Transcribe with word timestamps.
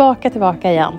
tillbaka, 0.00 0.30
tillbaka 0.30 0.70
igen. 0.72 0.98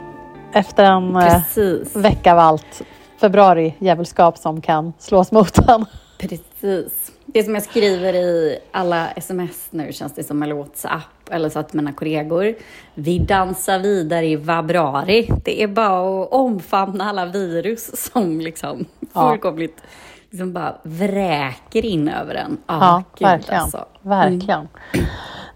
Efter 0.53 0.83
en 0.83 1.15
eh, 1.15 1.21
Precis. 1.33 1.95
vecka 1.95 2.33
av 2.33 2.39
allt 2.39 2.81
februari-djävulskap 3.21 4.37
som 4.37 4.61
kan 4.61 4.93
slås 4.99 5.31
mot 5.31 5.57
en. 5.69 5.85
Precis. 6.17 7.11
Det 7.25 7.43
som 7.43 7.53
jag 7.53 7.63
skriver 7.63 8.13
i 8.13 8.59
alla 8.71 9.11
sms 9.11 9.67
nu 9.69 9.93
känns 9.93 10.13
det 10.15 10.23
som, 10.23 10.43
eller 10.43 10.55
WhatsApp, 10.55 11.29
eller 11.31 11.49
så 11.49 11.59
att 11.59 11.73
mina 11.73 11.91
kollegor. 11.93 12.55
Vi 12.93 13.19
dansar 13.19 13.79
vidare 13.79 14.25
i 14.25 14.37
februari. 14.37 15.29
Det 15.45 15.63
är 15.63 15.67
bara 15.67 16.23
att 16.23 16.31
omfamna 16.31 17.09
alla 17.09 17.25
virus 17.25 18.11
som 18.11 18.39
liksom 18.41 18.85
Ja. 19.13 19.29
fullkomligt 19.29 19.81
liksom 20.29 20.53
bara 20.53 20.75
vräker 20.83 21.85
in 21.85 22.09
över 22.09 22.35
en. 22.35 22.57
Ah, 22.65 22.77
Ja, 22.79 23.03
gud, 23.17 23.27
verkligen. 23.27 23.61
alltså. 23.61 23.85
verkligen. 24.01 24.67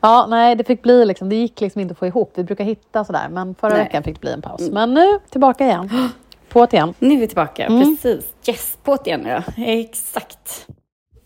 Ja, 0.05 0.25
nej, 0.29 0.55
det 0.55 0.63
fick 0.63 0.81
bli 0.81 1.05
liksom, 1.05 1.29
det 1.29 1.35
gick 1.35 1.61
liksom 1.61 1.81
inte 1.81 1.91
att 1.91 1.97
få 1.97 2.05
ihop. 2.07 2.31
Vi 2.35 2.43
brukar 2.43 2.63
hitta 2.63 3.03
sådär, 3.05 3.27
men 3.29 3.55
förra 3.55 3.73
Nej. 3.73 3.83
veckan 3.83 4.03
fick 4.03 4.15
det 4.15 4.19
bli 4.21 4.31
en 4.31 4.41
paus. 4.41 4.69
Men 4.71 4.93
nu 4.93 5.19
tillbaka 5.29 5.65
igen. 5.65 5.89
På 6.49 6.67
igen. 6.71 6.93
Nu 6.99 7.15
är 7.15 7.19
vi 7.19 7.27
tillbaka, 7.27 7.65
Mm. 7.65 7.79
precis. 7.97 8.25
Yes, 8.47 8.77
på 8.83 8.95
det 8.95 9.09
igen 9.09 9.25
ja. 9.27 9.63
Exakt. 9.65 10.67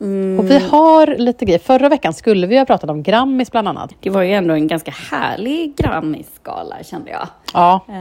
Mm. 0.02 0.40
Och 0.40 0.50
vi 0.50 0.60
har 0.60 1.08
lite 1.18 1.46
grejer. 1.46 1.60
Förra 1.60 1.90
veckan 1.90 2.14
skulle 2.14 2.48
vi 2.48 2.58
ha 2.58 2.66
pratat 2.66 2.90
om 2.90 3.04
Grammis 3.04 3.52
bland 3.52 3.68
annat. 3.68 3.92
Det 4.00 4.10
var 4.10 4.22
ju 4.22 4.34
ändå 4.34 4.54
en 4.54 4.68
ganska 4.68 4.92
härlig 4.92 5.76
Grammisgala 5.78 6.84
kände 6.84 7.12
jag. 7.12 7.28
Ja, 7.54 7.82
Uh, 7.90 7.96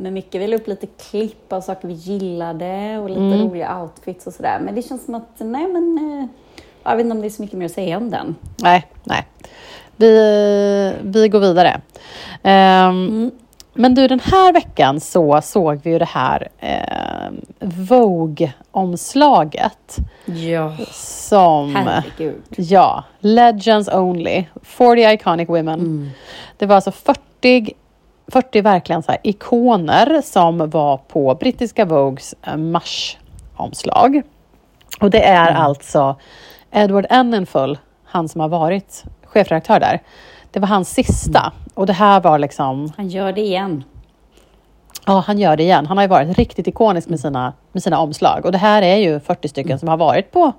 men 0.00 0.14
mycket 0.14 0.40
vi 0.40 0.46
la 0.46 0.56
upp 0.56 0.66
lite 0.68 0.86
klipp 0.86 1.52
av 1.52 1.60
saker 1.60 1.88
vi 1.88 1.94
gillade 1.94 2.98
och 2.98 3.08
lite 3.08 3.20
Mm. 3.20 3.40
roliga 3.48 3.82
outfits 3.82 4.26
och 4.26 4.32
sådär. 4.32 4.60
Men 4.60 4.74
det 4.74 4.82
känns 4.82 5.04
som 5.04 5.14
att, 5.14 5.36
nej 5.38 5.66
men, 5.68 5.98
uh, 5.98 6.24
jag 6.84 6.96
vet 6.96 7.04
inte 7.04 7.14
om 7.16 7.20
det 7.20 7.28
är 7.28 7.30
så 7.30 7.42
mycket 7.42 7.58
mer 7.58 7.66
att 7.66 7.72
säga 7.72 7.96
om 7.96 8.10
den. 8.10 8.34
nej, 8.62 8.86
nej. 9.04 9.26
Vi, 9.96 10.94
vi 11.02 11.28
går 11.28 11.40
vidare. 11.40 11.80
Ehm, 12.42 13.30
Men 13.74 13.94
du, 13.94 14.08
den 14.08 14.20
här 14.20 14.52
veckan 14.52 15.00
så 15.00 15.40
såg 15.42 15.80
vi 15.82 15.90
ju 15.90 15.98
det 15.98 16.04
här 16.08 16.48
eh, 16.58 17.30
Vogue-omslaget 17.60 19.96
Ja, 20.24 20.72
som... 20.92 21.74
herregud. 21.74 22.42
Ja, 22.56 23.04
Legends 23.20 23.88
Only, 23.88 24.44
40 24.62 25.12
Iconic 25.14 25.48
Women. 25.48 26.10
Det 26.58 26.66
var 26.66 26.74
alltså 26.74 26.90
40, 26.90 27.72
40 28.32 28.60
verkligen 28.60 29.02
så 29.02 29.12
ikoner 29.22 30.22
som 30.24 30.70
var 30.70 30.96
på 30.96 31.34
brittiska 31.34 31.84
Vogues 31.84 32.34
eh, 32.46 32.56
marsomslag. 32.56 34.22
Och 35.00 35.10
det 35.10 35.24
är 35.24 35.52
alltså 35.54 36.16
Edward 36.70 37.06
Enninful, 37.10 37.78
han 38.04 38.28
som 38.28 38.40
har 38.40 38.48
varit 38.48 39.04
chefredaktör 39.32 39.80
där. 39.80 40.02
Det 40.50 40.60
var 40.60 40.68
hans 40.68 40.90
sista. 40.90 41.52
Och 41.74 41.86
det 41.86 41.92
här 41.92 42.20
var 42.20 42.38
liksom, 42.38 42.92
Han 42.96 43.08
gör 43.08 43.32
det 43.32 43.40
igen. 43.40 43.84
ja 45.06 45.24
han 45.26 45.38
gör 45.38 45.56
det 45.56 45.62
igen. 45.62 45.86
Han 45.86 45.96
har 45.96 46.04
ju 46.04 46.08
varit 46.08 46.38
riktigt 46.38 46.66
ikonisk 46.66 47.08
med 47.08 47.20
sina, 47.20 47.52
med 47.72 47.82
sina 47.82 47.98
omslag. 47.98 48.44
Och 48.44 48.52
det 48.52 48.58
här 48.58 48.82
är 48.82 48.96
ju 48.96 49.20
40 49.20 49.48
stycken 49.48 49.78
som 49.78 49.88
har 49.88 49.96
varit 49.96 50.32
på, 50.32 50.52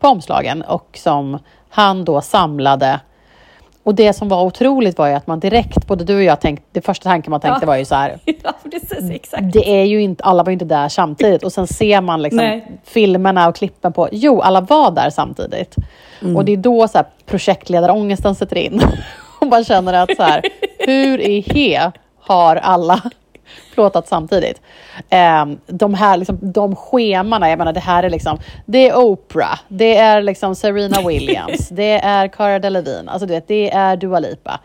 på 0.00 0.08
omslagen 0.08 0.62
och 0.62 0.98
som 1.02 1.38
han 1.68 2.04
då 2.04 2.20
samlade. 2.20 3.00
Och 3.90 3.96
det 3.96 4.12
som 4.12 4.28
var 4.28 4.44
otroligt 4.44 4.98
var 4.98 5.08
ju 5.08 5.14
att 5.14 5.26
man 5.26 5.40
direkt, 5.40 5.86
både 5.86 6.04
du 6.04 6.16
och 6.16 6.22
jag 6.22 6.40
tänkte, 6.40 6.64
det 6.72 6.80
första 6.80 7.10
tanken 7.10 7.30
man 7.30 7.40
tänkte 7.40 7.60
Ja. 7.62 7.66
var 7.66 7.76
ju 7.76 7.84
så 7.84 7.94
här, 7.94 8.18
ja, 8.42 8.52
precis, 8.70 9.10
exakt. 9.10 9.52
det 9.52 9.80
är 9.80 9.84
ju 9.84 10.02
inte, 10.02 10.24
alla 10.24 10.42
var 10.42 10.50
ju 10.50 10.52
inte 10.52 10.64
där 10.64 10.88
samtidigt 10.88 11.42
och 11.42 11.52
sen 11.52 11.66
ser 11.66 12.00
man 12.00 12.22
liksom 12.22 12.36
Nej. 12.36 12.80
filmerna 12.84 13.48
och 13.48 13.56
klippen 13.56 13.92
på, 13.92 14.08
jo 14.12 14.40
alla 14.40 14.60
var 14.60 14.90
där 14.90 15.10
samtidigt. 15.10 15.74
Och 16.36 16.44
det 16.44 16.52
är 16.52 16.56
då 16.56 16.88
så 16.88 16.98
här 16.98 17.06
projektledarångesten 17.26 18.34
sätter 18.34 18.58
in. 18.58 18.82
och 19.40 19.46
man 19.46 19.64
känner 19.64 19.92
att 19.92 20.16
så 20.16 20.22
här, 20.22 20.42
hur 20.78 21.20
i 21.20 21.40
he 21.40 21.92
har 22.20 22.56
alla 22.56 23.00
plåtat 23.74 24.08
samtidigt? 24.08 24.60
Ehm, 25.10 25.58
de 25.66 25.94
här 25.94 26.16
liksom, 26.16 26.38
de 26.40 26.76
schemana, 26.76 27.50
jag 27.50 27.58
menar 27.58 27.72
det 27.72 27.80
här 27.80 28.02
är 28.02 28.10
liksom, 28.10 28.38
det 28.66 28.88
är 28.88 28.96
Oprah, 28.98 29.58
det 29.68 29.96
är 29.96 30.22
liksom 30.22 30.54
Serena 30.54 31.02
Williams, 31.08 31.68
det 31.68 32.00
är 32.04 32.28
Cara 32.28 32.58
Delevingne, 32.58 33.10
alltså 33.12 33.26
du 33.26 33.34
vet, 33.34 33.48
det 33.48 33.70
är 33.70 33.96
Dua 33.96 34.18
Lipa. 34.18 34.60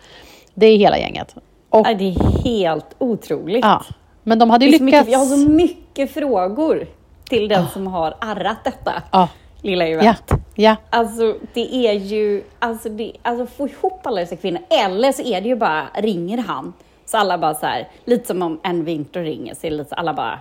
Det 0.54 0.66
är 0.66 0.78
hela 0.78 0.98
gänget. 0.98 1.36
Och, 1.70 1.84
det 1.98 2.06
är 2.10 2.44
helt 2.44 2.96
otroligt. 2.98 3.66
ja, 3.66 3.84
men 4.24 4.40
de 4.40 4.50
hade 4.50 4.66
ju 4.66 4.78
så 4.78 4.84
mycket, 4.84 5.00
lyckats. 5.00 5.12
jag 5.12 5.20
har 5.20 5.26
så 5.46 5.50
mycket 5.50 6.14
frågor 6.14 6.88
till 7.30 7.48
den 7.48 7.68
som 7.74 7.88
har 7.88 8.16
arrat 8.20 8.58
detta 8.64 8.94
Ja. 9.12 9.28
lilla 9.62 9.88
event. 9.88 10.24
Ja, 10.30 10.38
ja. 10.56 10.76
Alltså 10.90 11.36
det 11.54 11.76
är 11.88 11.94
ju, 11.94 12.44
alltså, 12.60 12.90
det, 12.90 13.12
alltså 13.22 13.46
få 13.46 13.68
ihop 13.68 14.08
alla 14.08 14.22
dessa 14.22 14.36
kvinnor, 14.36 14.62
eller 14.70 15.12
så 15.12 15.22
är 15.22 15.42
det 15.42 15.48
ju 15.48 15.56
bara, 15.56 15.88
ringer 15.96 16.38
han, 16.38 16.74
så 17.06 17.18
alla 17.18 17.38
bara 17.38 17.54
så 17.54 17.66
här, 17.66 17.88
lite 18.06 18.28
som 18.28 18.42
om 18.42 18.60
en 18.64 18.86
vinter 18.86 19.22
ringer, 19.22 19.56
så 19.56 19.70
lite 19.70 19.96
alla 19.96 20.14
bara, 20.14 20.40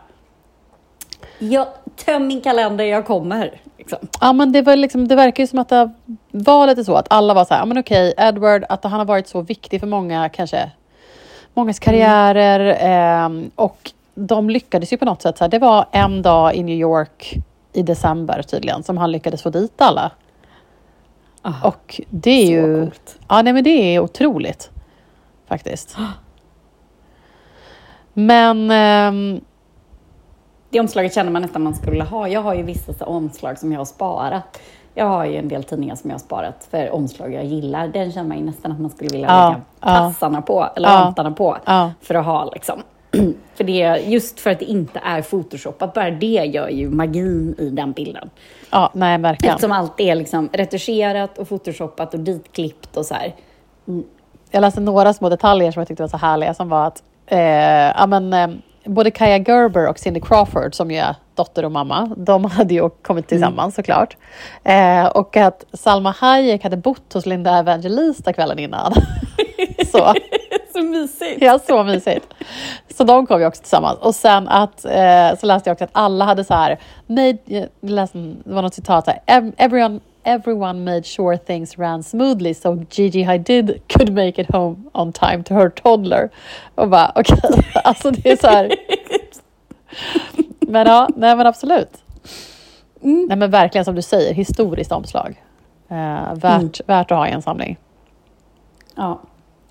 jag, 1.39 1.67
töm 1.97 2.27
min 2.27 2.41
kalender, 2.41 2.85
jag 2.85 3.07
kommer. 3.07 3.61
Liksom. 3.79 3.99
Ja, 4.21 4.33
men 4.33 4.53
det, 4.53 4.63
var 4.63 4.77
liksom, 4.77 5.09
det 5.09 5.15
verkar 5.17 5.43
ju 5.43 5.47
som 5.47 5.59
att 5.59 5.69
det 5.69 5.91
var 6.31 6.67
lite 6.67 6.85
så 6.85 6.95
att 6.95 7.07
alla 7.11 7.35
var 7.35 7.45
så 7.45 7.55
här, 7.55 7.61
ja 7.61 7.67
men 7.67 7.79
okej, 7.79 8.15
Edward, 8.17 8.65
att 8.69 8.85
han 8.85 8.93
har 8.93 9.05
varit 9.05 9.29
så 9.29 9.41
viktig 9.41 9.81
för 9.81 9.87
många, 9.87 10.29
kanske, 10.29 10.71
mångas 11.55 11.79
karriärer 11.79 12.77
ehm, 12.81 13.51
och 13.55 13.93
de 14.15 14.51
lyckades 14.51 14.93
ju 14.93 14.97
på 14.97 15.05
något 15.05 15.23
sätt. 15.23 15.39
Så 15.39 15.45
här, 15.45 15.49
det 15.49 15.59
var 15.59 15.87
en 15.93 16.23
dag 16.23 16.55
i 16.55 16.63
New 16.63 16.77
York 16.77 17.35
i 17.73 17.83
december 17.83 18.43
tydligen 18.43 18.83
som 18.83 18.99
han 18.99 19.13
lyckades 19.13 19.43
få 19.43 19.51
dit 19.51 19.81
alla. 19.81 20.11
Ah, 21.43 21.69
Och 21.69 22.01
det 22.11 22.31
är 22.31 22.47
ju... 22.47 22.81
coolt. 22.81 23.19
Ja, 23.29 23.43
nej 23.43 23.53
men 23.53 23.65
det 23.65 23.71
är 23.71 24.01
otroligt. 24.01 24.71
Faktiskt. 25.49 25.97
Men... 28.15 28.71
ehm, 28.71 29.41
Det 30.71 30.81
omslaget 30.81 31.15
känner 31.15 31.31
man 31.31 31.43
nästan 31.43 31.63
man 31.63 31.75
skulle 31.75 32.05
ha. 32.05 32.29
Jag 32.29 32.41
har 32.41 32.55
ju 32.55 32.63
vissa 32.63 33.05
omslag 33.07 33.59
som 33.59 33.73
jag 33.73 33.81
har 33.81 33.85
sparat. 33.85 34.61
Jag 34.95 35.07
har 35.07 35.25
ju 35.25 35.37
en 35.37 35.49
del 35.49 35.65
tidningar 35.65 35.95
som 35.95 36.11
jag 36.11 36.15
har 36.15 36.21
sparat 36.21 36.69
för 36.71 36.91
omslag 36.91 37.33
jag 37.33 37.45
gillar. 37.45 37.89
Den 37.89 38.13
känner 38.13 38.29
man 38.29 38.39
ju 38.39 38.45
nästan 38.45 38.73
att 38.73 38.81
man 38.81 38.91
skulle 38.91 39.11
vilja 39.11 39.27
Ja, 39.29 39.49
lägga 39.49 39.61
ja. 39.81 39.87
tassarna 39.99 40.43
på, 40.43 40.69
eller 40.77 40.89
Ja, 40.89 40.95
vantarna 41.05 41.31
på, 41.31 41.57
ja. 41.65 41.91
för 42.01 42.15
att 42.15 42.25
ha 42.25 42.51
liksom. 42.55 42.83
För 43.55 43.65
det, 43.65 44.03
just 44.07 44.41
för 44.41 44.51
att 44.51 44.59
det 44.59 44.65
inte 44.65 45.01
är 45.05 45.23
photoshopat, 45.23 45.95
bara 45.95 46.11
det 46.11 46.27
gör 46.27 46.69
ju 46.69 46.91
magin 46.91 47.55
i 47.59 47.71
den 47.71 47.93
bilden. 47.93 48.31
ja, 48.71 48.91
nej 48.95 49.19
verkligen. 49.19 49.55
Eftersom 49.55 49.73
allt 49.73 50.01
är 50.01 50.15
liksom 50.15 50.49
retuscherat 50.53 51.39
och 51.39 51.49
photoshopat 51.49 52.15
och 52.15 52.21
ditklippt 52.21 52.97
och 52.97 53.07
så 53.07 53.15
här. 53.15 53.35
Jag 54.51 54.61
läste 54.61 54.81
några 54.81 55.13
små 55.13 55.29
detaljer 55.29 55.73
som 55.73 55.81
jag 55.81 55.89
tyckte 55.89 56.03
var 56.03 56.09
så 56.09 56.17
härliga 56.17 56.55
som 56.55 56.69
var 56.69 56.87
att 56.87 57.03
ja, 57.97 58.07
men, 58.07 58.33
eh, 58.33 58.49
både 58.85 59.11
Kaja 59.11 59.39
Gerber 59.39 59.89
och 59.89 59.99
Cindy 59.99 60.21
Crawford 60.21 60.75
som 60.75 60.91
ju 60.91 60.97
är 60.97 61.15
dotter 61.35 61.65
och 61.65 61.73
mamma, 61.73 62.11
de 62.17 62.45
hade 62.51 62.75
ju 62.75 62.89
kommit 62.91 63.29
tillsammans 63.29 63.75
såklart. 63.75 64.17
Eh, 64.65 65.07
och 65.07 65.37
att 65.37 65.65
Salma 65.73 66.11
Hayek 66.11 66.63
hade 66.63 66.77
bott 66.77 67.13
hos 67.13 67.27
Linda 67.27 67.59
Evangelista 67.59 68.33
kvällen 68.33 68.59
innan. 68.59 68.93
så, 69.93 70.13
Så 70.73 70.83
mysigt! 70.83 71.43
ja, 71.43 71.59
så 71.59 71.85
mysigt. 71.85 72.27
Så 72.97 73.05
de 73.05 73.27
kom 73.27 73.41
ju 73.41 73.47
också 73.47 73.61
tillsammans. 73.63 73.99
Och 73.99 74.15
sen 74.15 74.49
att, 74.49 74.85
eh, 74.85 75.39
så 75.41 75.47
läste 75.47 75.71
jag 75.71 75.73
också 75.75 75.85
att 75.85 75.91
alla 75.93 76.25
hade 76.25 76.45
så 76.45 76.55
här, 76.55 76.79
läste, 77.81 78.19
det 78.19 78.53
var 78.55 78.63
något 78.63 78.75
citat 78.75 79.07
här, 79.07 79.21
"Ev- 79.27 79.53
everyone, 79.57 80.01
everyone 80.25 80.85
made 80.85 81.03
sure 81.07 81.39
things 81.39 81.79
ran 81.79 82.03
smoothly 82.03 82.55
so 82.55 82.85
Gigi 82.91 83.23
Hadid 83.23 83.81
could 83.89 84.13
make 84.13 84.43
it 84.43 84.51
home 84.51 84.77
on 84.93 85.13
time 85.13 85.43
to 85.45 85.55
her 85.55 85.69
toddler. 85.69 86.31
Och 86.75 86.89
bara 86.89 87.13
okej, 87.15 87.63
alltså 87.85 88.11
det 88.11 88.31
är 88.33 88.37
så 88.37 88.47
här. 88.47 88.75
Men 90.61 90.87
ja, 90.87 91.09
nej 91.17 91.37
men 91.37 91.47
absolut. 91.47 91.91
Nej 93.01 93.37
men 93.37 93.51
verkligen 93.51 93.85
som 93.85 93.95
du 93.95 94.03
säger, 94.03 94.35
historiskt 94.35 94.93
omslag. 94.93 95.43
Eh, 95.89 96.35
värt, 96.35 96.81
värt 96.87 97.11
att 97.11 97.19
ha 97.19 97.29
i 97.29 97.31
en 97.31 97.43
samling. 97.43 97.77
Ja, 98.95 99.21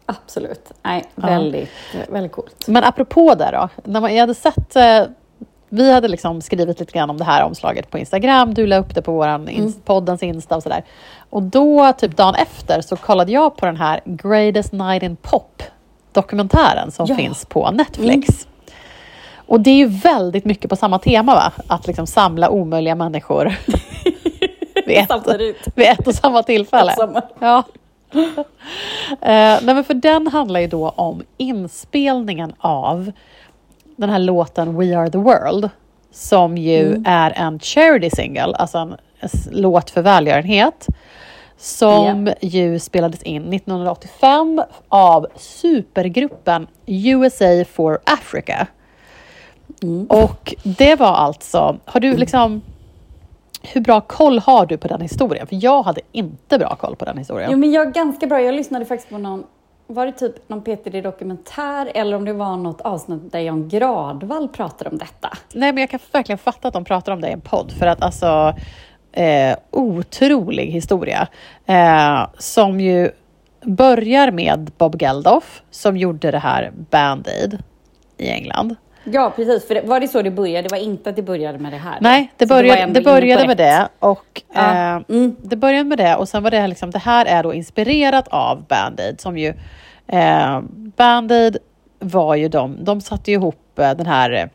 absolut. 0.05 0.71
Nej, 0.83 1.03
Ja. 1.15 1.27
väldigt, 1.27 1.69
väldigt 2.09 2.31
coolt. 2.31 2.67
Men 2.67 2.83
apropå 2.83 3.35
det 3.35 3.49
då, 3.51 3.69
när 3.83 4.01
man, 4.01 4.13
jag 4.13 4.19
hade 4.21 4.33
sett, 4.35 4.75
eh, 4.75 5.03
vi 5.73 5.91
hade 5.91 6.07
liksom 6.07 6.41
skrivit 6.41 6.79
lite 6.79 6.91
grann 6.91 7.09
om 7.09 7.17
det 7.17 7.23
här 7.23 7.43
omslaget 7.43 7.89
på 7.91 7.97
Instagram, 7.97 8.53
du 8.53 8.67
la 8.67 8.77
upp 8.77 8.95
det 8.95 9.01
på 9.01 9.11
våran 9.11 9.49
ins- 9.49 9.79
poddens 9.85 10.23
Insta 10.23 10.55
och 10.55 10.63
sådär. 10.63 10.83
Och 11.29 11.43
då, 11.43 11.93
typ 11.97 12.17
dagen 12.17 12.35
efter, 12.35 12.81
så 12.81 12.95
kollade 12.95 13.31
jag 13.31 13.55
på 13.57 13.65
den 13.65 13.77
här 13.77 14.01
Greatest 14.05 14.71
Night 14.73 15.03
in 15.03 15.15
Pop 15.15 15.63
dokumentären 16.11 16.91
som 16.91 17.05
Ja. 17.09 17.15
finns 17.15 17.45
på 17.45 17.71
Netflix. 17.71 18.47
Och 19.45 19.59
det 19.61 19.69
är 19.69 19.75
ju 19.75 19.87
väldigt 19.87 20.45
mycket 20.45 20.69
på 20.69 20.75
samma 20.75 20.99
tema 20.99 21.35
va? 21.35 21.51
Att 21.67 21.87
liksom 21.87 22.07
samla 22.07 22.49
omöjliga 22.49 22.95
människor 22.95 23.55
vid, 24.85 24.97
ett, 24.97 25.11
vid 25.75 25.87
ett 25.87 26.07
och 26.07 26.15
samma 26.15 26.43
tillfälle. 26.43 26.95
Ja. 27.39 27.63
eh, 29.09 29.59
nej 29.61 29.63
men 29.75 29.83
för 29.83 29.93
den 29.93 30.27
handlar 30.27 30.59
ju 30.59 30.67
då 30.67 30.89
om 30.89 31.23
inspelningen 31.37 32.53
av 32.59 33.11
den 33.95 34.09
här 34.09 34.19
låten 34.19 34.77
We 34.77 34.97
Are 34.97 35.09
The 35.09 35.17
World 35.17 35.69
som 36.11 36.57
ju 36.57 37.03
är 37.05 37.31
en 37.31 37.59
charity 37.59 38.09
single, 38.09 38.55
alltså 38.55 38.77
en 38.77 38.95
låt 39.51 39.89
för 39.89 40.01
välgörenhet 40.01 40.87
som 41.57 42.33
ju 42.41 42.79
spelades 42.79 43.23
in 43.23 43.53
1985 43.53 44.61
av 44.87 45.27
supergruppen 45.35 46.67
USA 46.85 47.65
for 47.71 47.99
Africa. 48.03 48.67
Och 50.09 50.55
det 50.63 50.95
var 50.95 51.13
alltså, 51.13 51.77
har 51.85 51.99
du 51.99 52.17
liksom, 52.17 52.61
hur 53.61 53.81
bra 53.81 54.01
koll 54.01 54.39
har 54.39 54.65
du 54.65 54.77
på 54.77 54.87
den 54.87 55.01
historien? 55.01 55.47
För 55.47 55.63
jag 55.63 55.83
hade 55.83 56.01
inte 56.11 56.59
bra 56.59 56.75
koll 56.75 56.95
på 56.95 57.05
den 57.05 57.17
historien. 57.17 57.51
Jo, 57.51 57.57
men 57.57 57.71
jag 57.71 57.87
är 57.87 57.91
ganska 57.91 58.27
bra. 58.27 58.41
Jag 58.41 58.55
lyssnade 58.55 58.85
faktiskt 58.85 59.09
på 59.09 59.17
någon, 59.17 59.43
var 59.87 60.05
det 60.05 60.11
typ 60.11 60.49
någon 60.49 60.61
PTD-dokumentär 60.61 61.91
eller 61.95 62.17
om 62.17 62.25
det 62.25 62.33
var 62.33 62.57
något 62.57 62.81
avsnitt 62.81 63.31
där 63.31 63.39
Jan 63.39 63.69
Gradvall 63.69 64.47
pratade 64.47 64.89
om 64.89 64.97
detta? 64.97 65.29
Nej, 65.53 65.73
men 65.73 65.81
jag 65.81 65.89
kan 65.89 65.99
verkligen 66.11 66.37
fatta 66.37 66.67
att 66.67 66.73
de 66.73 66.85
pratar 66.85 67.11
om 67.11 67.21
det 67.21 67.29
i 67.29 67.31
en 67.31 67.41
podd, 67.41 67.71
för 67.71 67.87
att 67.87 68.01
alltså 68.01 68.55
eh, 69.11 69.57
otrolig 69.71 70.65
historia 70.65 71.27
eh, 71.65 72.27
som 72.37 72.79
ju 72.79 73.11
börjar 73.61 74.31
med 74.31 74.71
Bob 74.77 75.01
Geldof 75.01 75.61
som 75.71 75.97
gjorde 75.97 76.31
det 76.31 76.39
här 76.39 76.71
Band-Aid 76.91 77.59
i 78.17 78.29
England. 78.29 78.75
Ja, 79.03 79.33
precis. 79.35 79.67
För 79.67 79.75
det, 79.75 79.81
var 79.81 79.99
det 79.99 80.07
så 80.07 80.21
det 80.21 80.31
började? 80.31 80.67
Det 80.67 80.71
var 80.75 80.81
inte 80.83 81.09
att 81.09 81.15
det 81.15 81.21
började 81.21 81.57
med 81.57 81.71
det 81.73 81.77
här? 81.77 81.97
Nej, 82.01 82.33
det 82.37 82.45
började, 82.45 82.85
det 82.93 83.01
på 83.01 83.09
började 83.09 83.47
med 83.47 83.57
det 83.57 83.87
och 83.99 84.41
Ja. 84.53 84.95
eh, 84.95 85.01
det 85.43 85.55
började 85.55 85.83
med 85.83 85.97
det 85.97 86.15
och 86.15 86.29
sen 86.29 86.43
var 86.43 86.51
det 86.51 86.59
här 86.59 86.67
liksom, 86.67 86.91
det 86.91 86.99
här 86.99 87.25
är 87.25 87.43
då 87.43 87.53
inspirerat 87.53 88.27
av 88.27 88.65
Band-Aid 88.67 89.21
som 89.21 89.37
ju 89.37 89.47
eh, 90.07 90.61
Band-Aid 90.97 91.57
var 91.99 92.35
ju 92.35 92.47
de, 92.49 92.83
de 92.83 93.01
satte 93.01 93.31
ju 93.31 93.37
ihop 93.37 93.79
eh, 93.79 93.91
den 93.91 94.05
här 94.05 94.49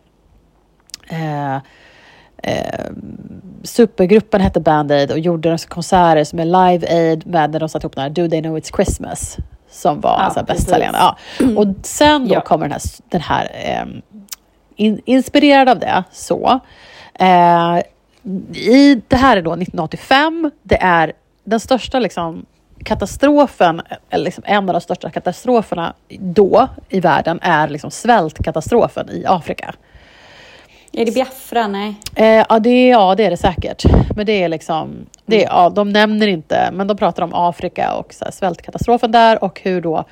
eh, 1.08 1.54
eh, 2.42 2.90
supergruppen 3.62 4.40
hette 4.40 4.60
Band-Aid 4.60 5.10
och 5.12 5.18
gjorde 5.18 5.58
konserter 5.68 6.24
som 6.24 6.38
är 6.38 6.44
Live 6.44 6.86
Aid 6.90 7.26
med 7.26 7.50
när 7.50 7.60
de 7.60 7.68
satte 7.68 7.84
ihop 7.84 7.94
den 7.94 8.02
här 8.02 8.10
Do 8.10 8.28
They 8.28 8.40
Know 8.42 8.58
It's 8.58 8.74
Christmas 8.76 9.36
som 9.70 10.00
var 10.00 10.10
Ja, 10.10 10.16
alltså 10.16 10.44
bästsäljande. 10.44 10.98
Ja. 10.98 11.16
Och 11.56 11.66
sen 11.82 12.28
då 12.28 12.34
Ja. 12.34 12.40
kommer 12.40 12.64
den 12.64 12.72
här, 12.72 12.80
den 13.10 13.20
här 13.20 13.50
ehm, 13.54 14.02
in, 14.78 15.00
inspirerad 15.04 15.68
av 15.68 15.78
det 15.78 16.04
så. 16.12 16.60
Eh, 17.14 17.78
i, 18.54 19.02
det 19.08 19.16
här 19.16 19.36
är 19.36 19.42
då 19.42 19.52
1985. 19.52 20.50
Det 20.62 20.82
är 20.82 21.12
den 21.44 21.60
största 21.60 21.98
liksom, 21.98 22.46
katastrofen, 22.84 23.82
eller 24.10 24.24
liksom 24.24 24.44
en 24.46 24.68
av 24.68 24.72
de 24.74 24.80
största 24.80 25.10
katastroferna 25.10 25.94
då 26.08 26.68
i 26.88 27.00
världen 27.00 27.38
är 27.42 27.68
liksom 27.68 27.90
svältkatastrofen 27.90 29.10
i 29.10 29.24
Afrika. 29.26 29.74
Är 30.92 31.04
det 31.06 31.12
Biafra? 31.14 31.66
Nej. 31.66 31.94
Eh, 32.14 32.44
ja, 32.48 32.58
det, 32.58 32.70
är- 32.70 32.90
ja, 32.90 33.14
det 33.14 33.24
är 33.24 33.30
det 33.30 33.36
säkert. 33.36 33.84
Men 34.16 34.26
det 34.26 34.42
är 34.42 34.48
liksom, 34.48 35.06
det 35.26 35.44
är, 35.44 35.48
ja, 35.48 35.70
de 35.70 35.90
nämner 35.90 36.26
inte, 36.26 36.70
men 36.72 36.86
de 36.86 36.96
pratar 36.96 37.22
om 37.22 37.30
Afrika 37.34 37.94
och 37.94 38.14
så 38.14 38.24
här, 38.24 38.32
svältkatastrofen 38.32 39.12
där 39.12 39.44
och 39.44 39.60
hur 39.64 39.80
då 39.80 40.04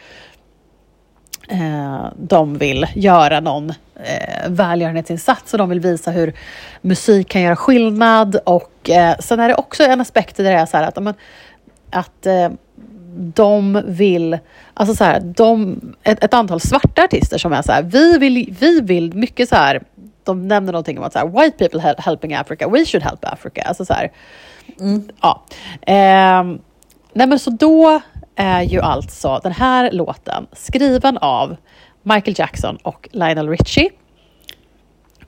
eh, 1.49 2.07
de 2.17 2.59
vill 2.59 2.87
göra 2.95 3.41
någon 3.41 3.71
eh, 4.05 4.49
välgörenhetsinsats 4.49 5.53
och 5.53 5.59
de 5.59 5.69
vill 5.69 5.81
visa 5.81 6.11
hur 6.11 6.33
musik 6.81 7.29
kan 7.29 7.43
göra 7.43 7.57
skillnad. 7.57 8.37
Och 8.45 8.91
eh, 8.91 9.17
sen 9.19 9.41
är 9.41 9.49
det 9.49 9.55
också 9.55 9.83
en 9.83 10.01
aspekt 10.01 10.37
där 10.37 10.45
det 10.45 10.51
är 10.51 10.67
så 10.67 10.77
här 10.77 10.85
att, 10.85 11.03
men, 11.03 11.15
att 11.91 12.27
eh, 12.27 12.49
de 13.17 13.83
vill, 13.87 14.39
alltså 14.75 14.95
så 14.95 15.05
här, 15.05 15.21
de, 15.21 15.81
ett, 16.03 16.25
ett 16.25 16.35
antal 16.35 16.61
svarta 16.61 17.05
artister 17.05 17.39
som 17.39 17.53
är 17.53 17.63
så 17.63 17.73
här, 17.73 17.83
vi 17.83 18.19
vill, 18.19 18.57
vi 18.61 18.81
vill 18.81 19.15
mycket 19.15 19.49
så 19.49 19.57
här, 19.57 19.83
de 20.25 20.49
nämner 20.49 20.73
någonting 20.73 20.99
om 20.99 21.05
att 21.05 21.13
så 21.13 21.19
här, 21.19 21.27
white 21.27 21.59
people 21.59 21.81
hel- 21.81 21.95
helping 21.99 22.35
Africa, 22.35 22.69
we 22.69 22.85
should 22.85 23.05
help 23.05 23.25
Africa. 23.25 23.63
Alltså 23.63 23.85
så 23.85 23.95
här, 23.95 24.13
ja. 25.23 25.43
Ehm, 25.87 26.59
nej 27.13 27.27
men 27.27 27.39
så 27.39 27.51
då 27.51 28.01
är 28.37 28.63
ju 28.63 28.81
alltså 28.81 29.41
den 29.43 29.53
här 29.53 29.91
låten 29.93 30.47
skriven 30.53 31.19
av 31.19 31.57
Michael 32.03 32.35
Jackson 32.39 32.77
och 32.83 33.09
Lionel 33.13 33.49
Richie. 33.49 33.91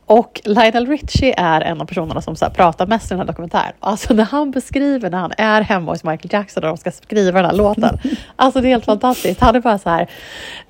Och 0.06 0.40
Lionel 0.44 0.86
Richie 0.86 1.34
är 1.36 1.60
en 1.60 1.80
av 1.80 1.84
personerna 1.84 2.22
som 2.22 2.36
så 2.36 2.50
pratar 2.50 2.86
mest 2.86 3.06
i 3.06 3.08
den 3.08 3.18
här 3.18 3.26
dokumentären. 3.26 3.72
Alltså 3.80 4.14
när 4.14 4.24
han 4.24 4.50
beskriver 4.50 5.10
när 5.10 5.18
han 5.18 5.32
är 5.38 5.60
hemma 5.60 5.92
hos 5.92 6.04
Michael 6.04 6.32
Jackson 6.32 6.62
och 6.62 6.68
de 6.68 6.76
ska 6.76 6.90
skriva 6.90 7.42
den 7.42 7.50
här 7.50 7.56
låten. 7.56 7.98
Alltså 8.36 8.60
det 8.60 8.68
är 8.68 8.70
helt 8.70 8.84
fantastiskt. 8.84 9.40
Han 9.40 9.56
är 9.56 9.60
bara 9.60 9.78
så 9.78 9.90
här. 9.90 10.10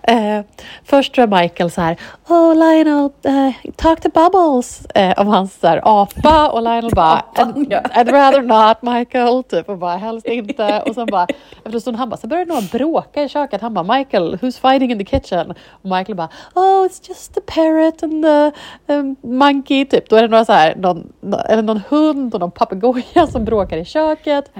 Eh, 0.08 0.40
först 0.84 1.14
tror 1.14 1.28
jag 1.28 1.40
Michael 1.40 1.70
så 1.70 1.80
här. 1.80 1.96
Oh 2.28 2.54
Lionel, 2.54 3.10
eh, 3.24 3.72
talk 3.76 4.00
to 4.00 4.08
Bubbles. 4.14 4.86
Eh, 4.94 5.20
om 5.20 5.26
hans 5.26 5.60
så 5.60 5.66
här, 5.66 5.80
apa 5.84 6.48
och 6.48 6.62
Lionel 6.62 6.90
bara. 6.94 7.22
I'd, 7.34 7.82
I'd 7.94 8.12
rather 8.12 8.42
not 8.42 8.82
Michael. 8.82 9.44
Typ 9.44 9.68
och 9.68 9.78
bara 9.78 9.96
helst 9.96 10.26
inte. 10.26 10.82
Och 10.86 10.94
sen 10.94 11.06
bara 11.06 11.26
efter 11.56 11.74
en 11.74 11.80
stund 11.80 11.96
han 11.96 12.08
bara. 12.08 12.16
Så 12.16 12.26
började 12.26 12.54
någon 12.54 12.66
bråka 12.66 13.22
i 13.22 13.28
köket. 13.28 13.60
Han 13.60 13.74
bara 13.74 13.96
Michael, 13.96 14.36
who's 14.36 14.60
fighting 14.60 14.90
in 14.90 14.98
the 14.98 15.04
kitchen? 15.04 15.54
Och 15.70 15.90
Michael 15.90 16.16
bara. 16.16 16.28
Oh 16.54 16.86
it's 16.86 17.08
just 17.08 17.34
the 17.34 17.40
parrot 17.40 18.02
and 18.02 18.24
the 18.24 18.52
um, 18.92 19.16
monkey. 19.22 19.84
Typ. 19.84 20.08
Då 20.08 20.16
är 20.16 20.22
det 20.22 20.28
några 20.28 20.44
så 20.44 20.52
här. 20.52 20.74
Någon, 20.76 21.12
eller 21.48 21.62
någon 21.62 21.80
hund 21.88 22.34
och 22.34 22.40
någon 22.40 22.50
papegoja 22.50 23.26
som 23.26 23.44
bråkar 23.44 23.76
i 23.76 23.84
köket. 23.84 24.50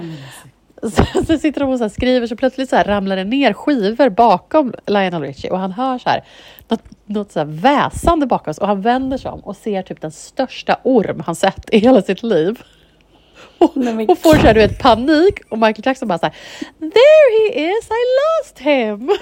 Så, 0.83 1.23
så 1.25 1.37
sitter 1.37 1.59
de 1.59 1.69
och 1.69 1.79
så 1.79 1.89
skriver 1.89 2.27
så 2.27 2.35
plötsligt 2.35 2.69
så 2.69 2.75
ramlar 2.75 3.15
det 3.15 3.23
ner 3.23 3.53
skivor 3.53 4.09
bakom 4.09 4.73
Lionel 4.85 5.21
Richie 5.21 5.51
och 5.51 5.59
han 5.59 5.71
hör 5.71 5.97
så 5.97 6.09
här 6.09 6.23
något, 6.67 6.83
något 7.05 7.31
så 7.31 7.43
väsande 7.45 8.25
bakom 8.25 8.51
oss 8.51 8.57
och 8.57 8.67
han 8.67 8.81
vänder 8.81 9.17
sig 9.17 9.31
om 9.31 9.39
och 9.39 9.55
ser 9.55 9.81
typ 9.81 10.01
den 10.01 10.11
största 10.11 10.79
orm 10.83 11.23
han 11.25 11.35
sett 11.35 11.73
i 11.73 11.77
hela 11.79 12.01
sitt 12.01 12.23
liv. 12.23 12.61
Och, 13.57 13.77
och 14.07 14.17
får 14.17 14.33
så 14.33 14.47
här, 14.47 14.53
du 14.53 14.59
vet, 14.59 14.79
panik 14.79 15.39
och 15.49 15.57
Michael 15.57 15.85
Jackson 15.85 16.07
bara 16.07 16.19
så 16.19 16.25
här 16.25 16.35
There 16.79 17.39
he 17.39 17.71
is, 17.71 17.85
I 17.85 18.03
lost 18.19 18.59
him! 18.59 19.09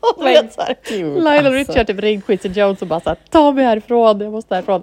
Och 0.00 0.14
du 0.18 0.24
vet, 0.24 0.52
så 0.52 0.60
här, 0.60 0.76
gud, 0.88 1.14
Lionel 1.14 1.46
alltså. 1.46 1.52
Richie 1.52 1.78
har 1.78 1.84
typ 1.84 2.00
ringt 2.00 2.26
Quincy 2.26 2.48
Jones 2.48 2.82
och 2.82 2.88
bara 2.88 3.00
så 3.00 3.08
här, 3.08 3.18
ta 3.30 3.52
mig 3.52 3.64
härifrån, 3.64 4.20
jag 4.20 4.32
måste 4.32 4.54
härifrån. 4.54 4.82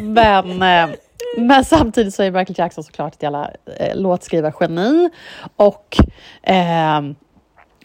Men, 0.00 0.62
eh, 0.62 0.96
men 1.36 1.64
samtidigt 1.64 2.14
så 2.14 2.22
är 2.22 2.30
Michael 2.30 2.58
Jackson 2.58 2.84
såklart 2.84 3.14
ett 3.14 3.22
jävla 3.22 3.50
eh, 3.76 3.96
låtskrivargeni 3.96 5.10
och 5.56 5.96
eh, 6.42 7.00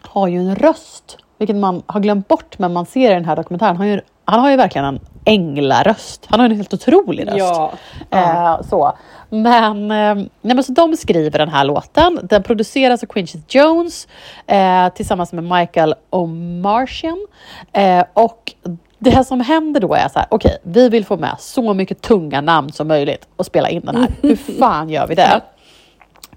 har 0.01 0.27
ju 0.27 0.37
en 0.37 0.55
röst, 0.55 1.17
vilket 1.37 1.55
man 1.55 1.83
har 1.85 1.99
glömt 1.99 2.27
bort 2.27 2.59
men 2.59 2.73
man 2.73 2.85
ser 2.85 3.11
i 3.11 3.13
den 3.13 3.25
här 3.25 3.35
dokumentären. 3.35 3.75
Han 3.75 3.87
har 3.87 3.95
ju, 3.95 4.01
han 4.25 4.39
har 4.39 4.49
ju 4.49 4.55
verkligen 4.55 4.85
en 4.85 4.99
änglaröst. 5.25 6.25
Han 6.29 6.39
har 6.39 6.49
en 6.49 6.55
helt 6.55 6.73
otrolig 6.73 7.27
röst. 7.27 7.37
Ja. 7.37 7.73
Eh, 8.11 8.61
så. 8.61 8.97
Men, 9.29 9.91
eh, 9.91 10.15
nej, 10.15 10.29
men 10.41 10.63
så 10.63 10.71
de 10.71 10.97
skriver 10.97 11.39
den 11.39 11.49
här 11.49 11.63
låten. 11.63 12.19
Den 12.23 12.43
produceras 12.43 13.03
av 13.03 13.07
Quincy 13.07 13.39
Jones 13.47 14.07
eh, 14.47 14.89
tillsammans 14.89 15.33
med 15.33 15.43
Michael 15.43 15.95
O'Martian. 16.11 17.25
Eh, 17.73 18.03
och 18.13 18.53
det 18.99 19.23
som 19.23 19.41
händer 19.41 19.79
då 19.79 19.93
är 19.93 20.07
så 20.07 20.19
här, 20.19 20.27
okej, 20.31 20.57
vi 20.63 20.89
vill 20.89 21.05
få 21.05 21.17
med 21.17 21.35
så 21.39 21.73
mycket 21.73 22.01
tunga 22.01 22.41
namn 22.41 22.71
som 22.71 22.87
möjligt 22.87 23.27
och 23.35 23.45
spela 23.45 23.69
in 23.69 23.81
den 23.81 23.95
här. 23.95 24.11
Hur 24.21 24.35
fan 24.35 24.89
gör 24.89 25.07
vi 25.07 25.15
det? 25.15 25.41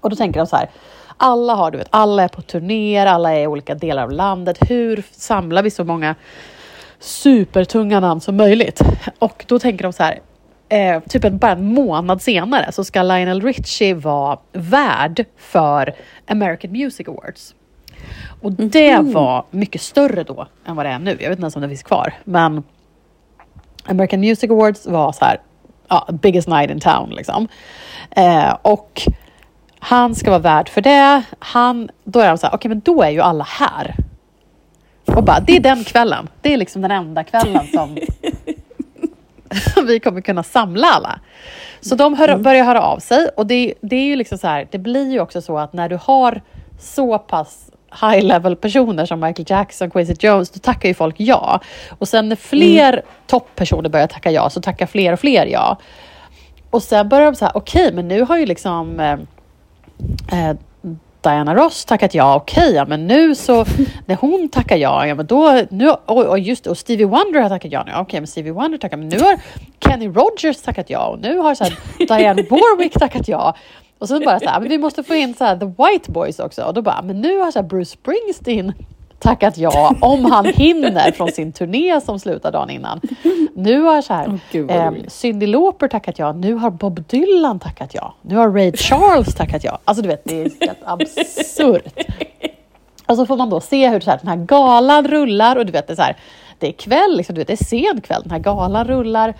Och 0.01 0.09
då 0.09 0.15
tänker 0.15 0.39
de 0.39 0.47
så 0.47 0.55
här, 0.55 0.69
alla 1.17 1.53
har, 1.53 1.71
du 1.71 1.77
vet, 1.77 1.87
alla 1.89 2.23
är 2.23 2.27
på 2.27 2.41
turnéer, 2.41 3.05
alla 3.05 3.33
är 3.33 3.43
i 3.43 3.47
olika 3.47 3.75
delar 3.75 4.03
av 4.03 4.11
landet. 4.11 4.57
Hur 4.69 5.03
samlar 5.11 5.63
vi 5.63 5.71
så 5.71 5.83
många 5.83 6.15
supertunga 6.99 7.99
namn 7.99 8.21
som 8.21 8.37
möjligt? 8.37 8.81
Och 9.19 9.45
då 9.47 9.59
tänker 9.59 9.83
de 9.83 9.93
så 9.93 10.03
här, 10.03 10.19
eh, 10.69 11.03
typ 11.09 11.23
en, 11.23 11.37
bara 11.37 11.51
en 11.51 11.73
månad 11.73 12.21
senare 12.21 12.71
så 12.71 12.83
ska 12.83 13.03
Lionel 13.03 13.41
Richie 13.41 13.93
vara 13.93 14.39
värd 14.51 15.25
för 15.37 15.93
American 16.27 16.71
Music 16.71 17.07
Awards. 17.07 17.55
Och 18.41 18.51
det 18.51 18.99
var 18.99 19.43
mycket 19.51 19.81
större 19.81 20.23
då 20.23 20.47
än 20.65 20.75
vad 20.75 20.85
det 20.85 20.89
är 20.89 20.99
nu. 20.99 21.11
Jag 21.11 21.29
vet 21.29 21.31
inte 21.31 21.41
ens 21.41 21.55
om 21.55 21.61
det 21.61 21.67
finns 21.67 21.83
kvar. 21.83 22.13
Men 22.23 22.63
American 23.85 24.19
Music 24.19 24.51
Awards 24.51 24.87
var 24.87 25.11
så 25.11 25.25
här, 25.25 25.41
ja, 25.87 26.07
biggest 26.21 26.47
night 26.47 26.71
in 26.71 26.79
town 26.79 27.09
liksom. 27.09 27.47
Eh, 28.11 28.57
och 28.61 29.01
han 29.79 30.15
ska 30.15 30.29
vara 30.29 30.39
värd 30.39 30.69
för 30.69 30.81
det. 30.81 31.23
Han, 31.39 31.89
då 32.03 32.19
är 32.19 32.29
de 32.29 32.37
så 32.37 32.47
här, 32.47 32.55
okej 32.55 32.69
men 32.69 32.79
då 32.79 33.01
är 33.01 33.09
ju 33.09 33.21
alla 33.21 33.43
här. 33.43 33.95
Och 35.05 35.23
bara, 35.23 35.39
det 35.39 35.55
är 35.55 35.59
den 35.59 35.83
kvällen. 35.83 36.27
Det 36.41 36.53
är 36.53 36.57
liksom 36.57 36.81
den 36.81 36.91
enda 36.91 37.23
kvällen 37.23 37.67
som 37.73 37.97
som 39.73 39.85
vi 39.87 39.99
kommer 39.99 40.21
kunna 40.21 40.43
samla 40.43 40.87
alla. 40.87 41.19
Så 41.81 41.95
de 41.95 42.13
hör, 42.13 42.37
börjar 42.37 42.65
höra 42.65 42.81
av 42.81 42.99
sig 42.99 43.29
och 43.37 43.47
det, 43.47 43.73
det 43.81 43.95
är 43.95 44.05
ju 44.05 44.15
liksom 44.15 44.37
så 44.37 44.47
här, 44.47 44.67
det 44.71 44.77
blir 44.77 45.11
ju 45.11 45.19
också 45.19 45.41
så 45.41 45.57
att 45.57 45.73
när 45.73 45.89
du 45.89 45.99
har 46.01 46.41
så 46.79 47.19
pass 47.19 47.71
high 47.91 48.25
level 48.25 48.55
personer 48.55 49.05
som 49.05 49.19
Michael 49.19 49.45
Jackson, 49.49 49.89
Quincy 49.91 50.13
Jones, 50.19 50.49
då 50.49 50.59
tackar 50.59 50.89
ju 50.89 50.95
folk 50.95 51.15
ja. 51.17 51.59
Och 51.89 52.07
sen 52.07 52.29
när 52.29 52.35
fler 52.35 53.01
topppersoner 53.27 53.89
börjar 53.89 54.07
tacka 54.07 54.31
ja 54.31 54.49
så 54.49 54.61
tackar 54.61 54.85
fler 54.85 55.13
och 55.13 55.19
fler 55.19 55.45
ja. 55.45 55.77
Och 56.69 56.83
sen 56.83 57.09
börjar 57.09 57.25
de 57.25 57.35
så 57.35 57.45
här, 57.45 57.57
okej 57.57 57.93
men 57.93 58.07
nu 58.07 58.21
har 58.21 58.37
ju 58.37 58.45
liksom 58.45 58.99
eh, 58.99 59.13
eh, 60.39 60.55
Diana 61.21 61.55
Ross 61.55 61.85
tackat 61.85 62.13
ja, 62.13 62.35
okej, 62.35 62.73
ja, 62.73 62.85
men 62.85 63.07
nu 63.07 63.35
så 63.35 63.65
när 64.05 64.15
hon 64.15 64.49
tackar 64.49 64.75
ja, 64.75 65.07
ja 65.07 65.15
men 65.15 65.25
då, 65.25 65.61
nu, 65.69 65.89
och, 65.89 66.25
och 66.25 66.39
just 66.39 66.67
och 66.67 66.77
Stevie 66.77 67.05
Wonder 67.05 67.39
har 67.39 67.49
tackat 67.49 67.71
ja 67.71 67.83
nu, 67.83 67.91
okej 67.95 68.19
men 68.19 68.27
Stevie 68.27 68.51
Wonder 68.51 68.77
tackar, 68.77 68.97
men 68.97 69.09
nu 69.09 69.19
har 69.19 69.39
Kenny 69.79 70.07
Rogers 70.07 70.61
tackat 70.61 70.89
ja 70.89 71.07
och 71.07 71.19
nu 71.19 71.37
har 71.37 71.55
så 71.55 71.63
här, 71.63 71.77
Diane 72.17 72.41
Warwick 72.41 72.93
tackat 72.93 73.27
ja. 73.27 73.55
Och 73.99 74.07
så 74.07 74.19
bara 74.19 74.39
så 74.39 74.49
här, 74.49 74.59
men 74.59 74.69
vi 74.69 74.77
måste 74.77 75.03
få 75.03 75.15
in 75.15 75.33
så 75.33 75.43
här, 75.43 75.57
the 75.57 75.65
white 75.65 76.11
boys 76.11 76.39
också. 76.39 76.63
Och 76.63 76.73
då 76.73 76.81
bara, 76.81 77.01
men 77.01 77.21
nu 77.21 77.39
har 77.39 77.51
så 77.51 77.63
Bruce 77.63 77.91
Springsteen 77.91 78.73
tackat 79.19 79.57
ja 79.57 79.95
om 80.01 80.25
han 80.25 80.45
hinner 80.45 81.11
från 81.11 81.31
sin 81.31 81.51
turné 81.51 82.01
som 82.01 82.19
slutar 82.19 82.51
dagen 82.51 82.69
innan. 82.69 83.01
Nu 83.53 83.81
har 83.81 84.01
så 84.01 84.13
här, 84.13 84.39
gud, 84.51 84.67
vad 84.67 84.77
eh. 84.77 84.93
Cyndi 85.07 85.47
Lauper 85.47 85.87
tackat 85.87 86.19
ja, 86.19 86.31
nu 86.31 86.53
har 86.53 86.69
Bob 86.69 87.03
Dylan 87.07 87.59
tackat 87.59 87.93
ja, 87.93 88.13
nu 88.21 88.35
har 88.35 88.49
Ray 88.49 88.71
Charles 88.71 89.35
tackat 89.35 89.63
ja. 89.63 89.79
Alltså 89.85 90.01
du 90.01 90.07
vet, 90.07 90.23
det 90.23 90.41
är 90.41 90.51
helt 90.65 90.79
absurt. 90.83 91.83
Och 93.05 93.15
så 93.15 93.25
får 93.25 93.37
man 93.37 93.49
då 93.49 93.59
se 93.59 93.89
hur 93.89 93.99
så 93.99 94.11
här, 94.11 94.19
den 94.21 94.27
här 94.27 94.45
galan 94.45 95.07
rullar 95.07 95.55
och 95.55 95.65
du 95.65 95.71
vet, 95.71 95.87
det 95.87 95.93
är, 95.93 95.95
så 95.95 96.01
här, 96.01 96.17
det 96.59 96.67
är 96.67 96.71
kväll, 96.71 97.17
liksom, 97.17 97.35
du 97.35 97.41
vet, 97.41 97.47
det 97.47 97.53
är 97.53 97.65
sen 97.65 98.01
kväll, 98.01 98.21
den 98.23 98.31
här 98.31 98.39
galan 98.39 98.87
rullar. 98.87 99.33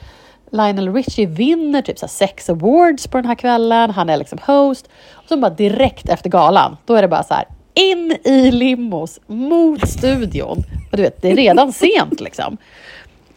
Lionel 0.50 0.94
Richie 0.94 1.26
vinner 1.26 1.82
typ 1.82 2.00
så 2.00 2.08
sex 2.08 2.50
awards 2.50 3.08
på 3.08 3.18
den 3.18 3.26
här 3.26 3.36
kvällen, 3.36 3.92
han 3.92 4.10
är 4.10 4.18
liksom 4.18 4.40
host. 4.46 4.90
Och 5.14 5.28
så 5.28 5.38
bara 5.38 5.50
direkt 5.50 6.10
efter 6.10 6.30
galan, 6.30 6.78
då 6.86 6.96
är 6.96 7.02
det 7.02 7.08
bara 7.08 7.24
så 7.24 7.34
här, 7.34 7.46
in 7.74 8.18
i 8.24 8.52
limos 8.52 9.20
mot 9.28 9.90
studion. 9.90 10.64
Och 10.92 10.98
du 10.98 11.04
vet, 11.04 11.22
det 11.22 11.32
är 11.32 11.36
redan 11.36 11.74
sent 11.74 12.20
liksom. 12.20 12.58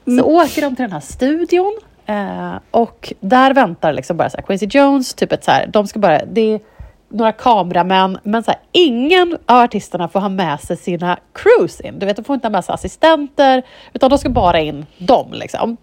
Så 0.05 0.23
åker 0.23 0.63
de 0.63 0.77
till 0.77 0.83
den 0.83 0.93
här 0.93 1.01
studion 1.01 1.79
eh, 2.07 2.55
och 2.71 3.13
där 3.21 3.55
väntar 3.55 3.93
liksom 3.93 4.17
bara 4.17 4.31
så 4.31 4.43
Quincy 4.43 4.67
Jones, 4.71 5.15
typ 5.15 5.33
ett 5.33 5.45
så 5.45 5.51
här, 5.51 5.67
de 5.67 5.87
ska 5.87 5.99
bara, 5.99 6.25
det 6.25 6.41
är 6.41 6.61
några 7.09 7.33
kameramän, 7.33 8.19
men 8.23 8.43
så 8.43 8.51
här, 8.51 8.61
ingen 8.73 9.39
av 9.47 9.59
artisterna 9.59 10.09
får 10.09 10.21
ha 10.21 10.29
med 10.29 10.61
sig 10.61 10.77
sina 10.77 11.19
crews 11.33 11.81
in. 11.81 11.99
Du 11.99 12.07
vet, 12.07 12.17
de 12.17 12.25
får 12.25 12.35
inte 12.35 12.47
ha 12.47 12.53
med 12.53 12.65
sig 12.65 12.73
assistenter, 12.73 13.63
utan 13.93 14.11
de 14.11 14.19
ska 14.19 14.29
bara 14.29 14.61
in 14.61 14.87
dem 14.99 15.29
liksom. 15.33 15.77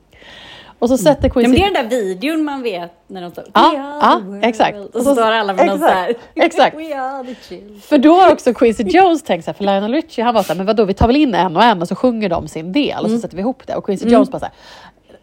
Och 0.79 0.89
så 0.89 0.97
sätter 0.97 1.27
Ja, 1.27 1.33
Quincy... 1.33 1.49
men 1.49 1.59
det 1.73 1.79
är 1.79 1.83
den 1.83 1.89
där 1.89 1.97
videon 1.97 2.43
man 2.43 2.61
vet 2.63 2.91
när 3.07 3.21
de 3.21 3.31
står 3.31 3.43
Ja, 3.53 3.71
We 3.71 3.79
are 3.79 3.99
ja, 4.01 4.19
the 4.19 4.25
world. 4.25 4.45
exakt. 4.45 4.77
Och 4.95 5.03
så 5.03 5.13
står 5.13 5.31
alla 5.31 5.53
med 5.53 5.65
någon 5.65 5.79
så 5.79 5.85
här. 5.85 6.09
Exakt, 6.09 6.25
exakt. 6.35 6.77
We 6.79 6.99
are 6.99 7.23
the 7.23 7.35
children. 7.35 7.81
För 7.81 7.97
då 7.97 8.13
har 8.13 8.31
också 8.33 8.53
Quincy 8.53 8.83
Jones 8.83 9.23
tänkt 9.23 9.45
så 9.45 9.51
här, 9.51 9.53
för 9.55 9.63
Lionel 9.63 9.93
Richie 9.93 10.23
han 10.25 10.33
var 10.33 10.43
så 10.43 10.47
här, 10.47 10.57
men 10.57 10.65
vadå 10.65 10.85
vi 10.85 10.93
tar 10.93 11.07
väl 11.07 11.15
in 11.15 11.35
en 11.35 11.57
och 11.57 11.63
en 11.63 11.81
och 11.81 11.87
så 11.87 11.95
sjunger 11.95 12.29
de 12.29 12.47
sin 12.47 12.71
del 12.71 13.03
och 13.03 13.09
så 13.11 13.17
sätter 13.19 13.35
vi 13.35 13.41
ihop 13.41 13.63
det. 13.67 13.75
Och 13.75 13.85
Quincy 13.85 14.07
Jones 14.09 14.31
bara 14.31 14.39
så 14.39 14.45
här, 14.45 14.53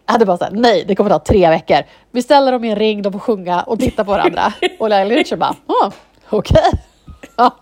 hade 0.05 0.27
bara 0.27 0.37
så 0.37 0.45
här, 0.45 0.53
nej 0.53 0.85
det 0.89 0.95
kommer 0.95 1.11
ta 1.11 1.19
tre 1.19 1.49
veckor. 1.51 1.79
Vi 2.11 2.23
ställer 2.23 2.53
dem 2.53 2.65
i 2.65 2.71
en 2.71 2.77
ring, 2.77 3.03
de 3.03 3.13
får 3.13 3.19
sjunga 3.21 3.63
och 3.63 3.81
titta 3.81 4.05
på 4.05 4.11
varandra. 4.11 4.53
och 4.79 4.89
Lionel 4.89 5.11
Richie 5.11 5.39
bara, 5.39 5.55
oh, 5.67 5.93
okej. 6.31 6.63
Ja. 7.37 7.57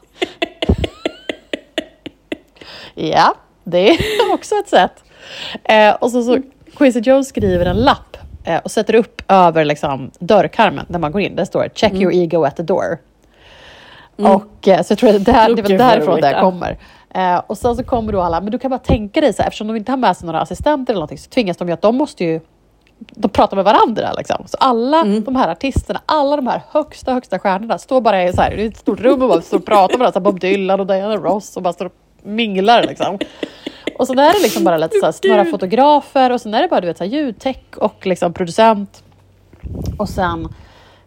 ja, 2.94 3.34
det 3.64 3.90
är 3.90 3.98
också 4.32 4.54
ett 4.54 4.68
sätt. 4.68 5.04
Eh, 5.64 5.94
och 5.94 6.10
så, 6.10 6.22
så 6.22 6.38
Quincy 6.76 7.00
Jones 7.00 7.28
skriver 7.28 7.66
en 7.66 7.76
lapp 7.76 8.16
eh, 8.44 8.58
och 8.58 8.70
sätter 8.70 8.94
upp 8.94 9.22
över 9.28 9.64
liksom, 9.64 10.10
dörrkarmen 10.18 10.86
där 10.88 10.98
man 10.98 11.12
går 11.12 11.20
in. 11.20 11.36
Där 11.36 11.44
står 11.44 11.68
“Check 11.74 11.92
your 11.92 12.12
ego 12.12 12.44
at 12.44 12.56
the 12.56 12.62
door”. 12.62 12.98
Och, 14.16 14.68
eh, 14.68 14.82
så 14.82 14.92
jag 14.92 14.98
tror 14.98 15.10
att 15.10 15.24
det, 15.24 15.32
här, 15.32 15.54
det 15.54 15.62
är 15.62 15.62
väl 15.62 15.78
därifrån 15.78 16.20
det 16.20 16.38
kommer. 16.40 16.78
Eh, 17.14 17.42
och 17.46 17.58
sen 17.58 17.76
så 17.76 17.84
kommer 17.84 18.12
då 18.12 18.20
alla, 18.20 18.40
men 18.40 18.52
du 18.52 18.58
kan 18.58 18.70
bara 18.70 18.78
tänka 18.78 19.20
dig 19.20 19.32
så 19.32 19.42
här, 19.42 19.48
eftersom 19.48 19.66
de 19.66 19.76
inte 19.76 19.92
har 19.92 19.96
med 19.96 20.16
sig 20.16 20.26
några 20.26 20.40
assistenter 20.40 20.92
eller 20.92 21.00
någonting 21.00 21.18
så 21.18 21.30
tvingas 21.30 21.56
de 21.56 21.68
ju 21.68 21.74
att 21.74 21.82
de 21.82 21.96
måste 21.96 22.24
ju 22.24 22.40
de 22.98 23.28
pratar 23.28 23.56
med 23.56 23.64
varandra. 23.64 24.12
Liksom. 24.12 24.44
Så 24.46 24.56
alla 24.56 25.04
de 25.04 25.36
här 25.36 25.48
artisterna, 25.48 26.00
alla 26.06 26.36
de 26.36 26.46
här 26.46 26.62
högsta, 26.70 27.12
högsta 27.12 27.38
stjärnorna 27.38 27.78
står 27.78 28.00
bara 28.00 28.24
i 28.24 28.32
så 28.32 28.42
här, 28.42 28.52
i 28.52 28.66
ett 28.66 28.76
stort 28.76 29.00
rum 29.00 29.22
och 29.22 29.28
bara 29.28 29.42
står 29.42 29.58
och 29.58 29.66
pratar 29.66 29.98
med 29.98 29.98
varandra. 29.98 30.20
Bob 30.20 30.40
Dylan 30.40 30.80
och 30.80 30.86
Diana 30.86 31.16
Ross 31.16 31.56
och 31.56 31.62
bara 31.62 31.72
står 31.72 31.86
och 31.86 31.92
minglar. 32.22 32.82
Liksom. 32.82 33.18
Och 33.98 34.06
så 34.06 34.12
är 34.12 34.34
det 34.34 34.42
liksom 34.42 34.64
bara 34.64 34.76
lite 34.76 34.98
så 35.00 35.06
här, 35.06 35.14
några 35.28 35.44
fotografer 35.44 36.32
och 36.32 36.40
sen 36.40 36.54
är 36.54 36.62
det 36.62 36.68
bara 36.68 36.80
du 36.80 36.86
vet, 36.86 36.98
så 36.98 37.04
här, 37.04 37.10
ljudtech 37.10 37.58
och 37.76 38.06
liksom 38.06 38.32
producent. 38.32 39.02
Och 39.98 40.08
sen 40.08 40.48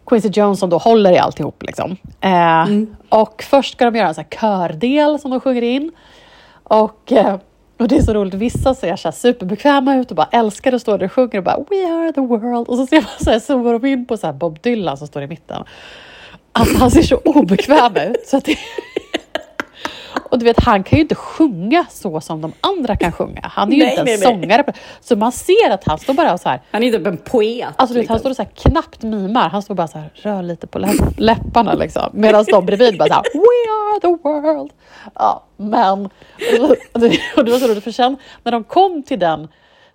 Quincy 0.06 0.28
Jones 0.32 0.60
som 0.60 0.70
då 0.70 0.78
håller 0.78 1.12
i 1.12 1.18
alltihop. 1.18 1.62
Liksom. 1.62 1.96
Eh, 2.20 2.66
Och 3.08 3.42
först 3.42 3.72
ska 3.72 3.84
de 3.84 3.96
göra 3.98 4.08
en 4.08 4.14
så 4.14 4.24
kördel 4.40 5.18
som 5.18 5.30
de 5.30 5.40
sjunger 5.40 5.62
in. 5.62 5.92
Och, 6.62 7.12
eh, 7.12 7.36
och 7.78 7.88
det 7.88 7.96
är 7.96 8.02
så 8.02 8.14
roligt, 8.14 8.34
vissa 8.34 8.74
ser 8.74 8.96
så 8.96 9.08
här 9.08 9.12
superbekväma 9.12 9.96
ut 9.96 10.10
och 10.10 10.16
bara 10.16 10.28
älskar 10.32 10.72
att 10.72 10.82
stå 10.82 10.96
där 10.96 11.06
och 11.06 11.12
sjunger 11.12 11.38
och 11.38 11.44
bara 11.44 11.56
We 11.70 11.92
are 11.92 12.12
the 12.12 12.20
world. 12.20 12.68
Och 12.68 12.76
så 12.76 12.86
ser 12.86 12.96
man 12.96 13.10
så 13.24 13.30
här, 13.30 13.38
zoomar 13.40 13.72
de 13.78 13.86
in 13.88 14.06
på 14.06 14.16
så 14.16 14.32
Bob 14.32 14.60
Dylan 14.62 14.96
som 14.96 15.06
står 15.06 15.22
i 15.22 15.26
mitten. 15.26 15.64
Alltså 16.52 16.78
han 16.78 16.90
ser 16.90 17.02
så 17.02 17.16
obekväm 17.16 17.96
ut. 17.96 18.26
Så 18.26 18.36
att 18.36 18.44
det... 18.44 18.56
Och 20.30 20.38
du 20.38 20.44
vet, 20.44 20.60
han 20.64 20.82
kan 20.84 20.96
ju 20.96 21.02
inte 21.02 21.14
sjunga 21.14 21.86
så 21.90 22.20
som 22.20 22.40
de 22.40 22.52
andra 22.60 22.96
kan 22.96 23.12
sjunga. 23.12 23.40
Han 23.42 23.72
är 23.72 23.76
ju 23.76 23.82
Nej, 23.82 23.98
inte 23.98 24.12
en 24.12 24.18
sångare. 24.18 24.72
Så 25.00 25.16
man 25.16 25.32
ser 25.32 25.70
att 25.70 25.84
han 25.84 25.98
står 25.98 26.14
bara 26.14 26.38
så 26.38 26.48
här, 26.48 26.60
Han 26.70 26.82
är 26.82 26.92
typ 26.92 27.06
en 27.06 27.16
poet. 27.16 27.68
Alltså 27.76 27.94
du 27.94 28.00
vet, 28.00 28.08
han 28.08 28.14
liksom. 28.16 28.18
står 28.18 28.30
och 28.30 28.36
så 28.36 28.42
här 28.42 28.70
knappt 28.70 29.02
mimar. 29.02 29.48
Han 29.48 29.62
står 29.62 29.74
bara 29.74 29.88
så 29.88 29.98
här, 29.98 30.10
rör 30.14 30.42
lite 30.42 30.66
på 30.66 30.78
läpp- 30.78 31.14
läpparna 31.16 31.74
liksom. 31.74 32.10
Medan 32.12 32.44
de 32.48 32.66
bredvid 32.66 32.98
bara 32.98 33.08
så 33.08 33.14
här, 33.14 33.22
We 33.32 33.70
are 33.70 34.00
the 34.00 34.22
world. 34.22 34.70
Ja, 35.14 35.44
men... 35.56 36.04
Och 36.94 37.44
det, 37.44 37.50
var 37.50 37.58
så 37.58 37.68
roligt, 37.68 37.84
för 37.84 37.90
sen 37.90 38.16
när 38.42 38.52
de 38.52 38.64
kom 38.64 39.02
till 39.02 39.18
den 39.18 39.48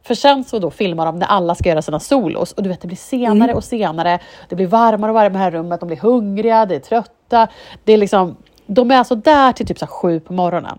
för 0.04 0.16
sen 0.16 0.44
så 0.44 0.60
då 0.60 0.72
filmar 0.72 1.06
de 1.06 1.20
när 1.20 1.28
alla 1.28 1.56
ska 1.56 1.70
göra 1.70 1.82
sina 1.82 2.00
solos 2.00 2.52
och 2.52 2.64
du 2.64 2.70
vet 2.70 2.82
det 2.82 2.88
blir 2.88 2.98
senare 2.98 3.54
och 3.54 3.64
senare. 3.64 4.20
Det 4.50 4.56
blir 4.56 4.68
varmare 4.68 5.12
och 5.12 5.16
varmare 5.16 5.30
i 5.30 5.30
det 5.34 5.38
här 5.38 5.52
rummet. 5.52 5.80
De 5.80 5.86
blir 5.88 5.98
hungriga, 5.98 6.66
de 6.66 6.76
är 6.76 6.80
trötta. 6.80 7.48
Det 7.84 7.94
är 7.94 7.98
liksom, 7.98 8.36
de 8.66 8.92
är 8.92 8.98
alltså 8.98 9.16
där 9.16 9.52
till 9.52 9.68
typ 9.68 9.80
så 9.80 9.86
här 9.86 9.92
sju 9.92 10.20
på 10.20 10.34
morgonen. 10.34 10.78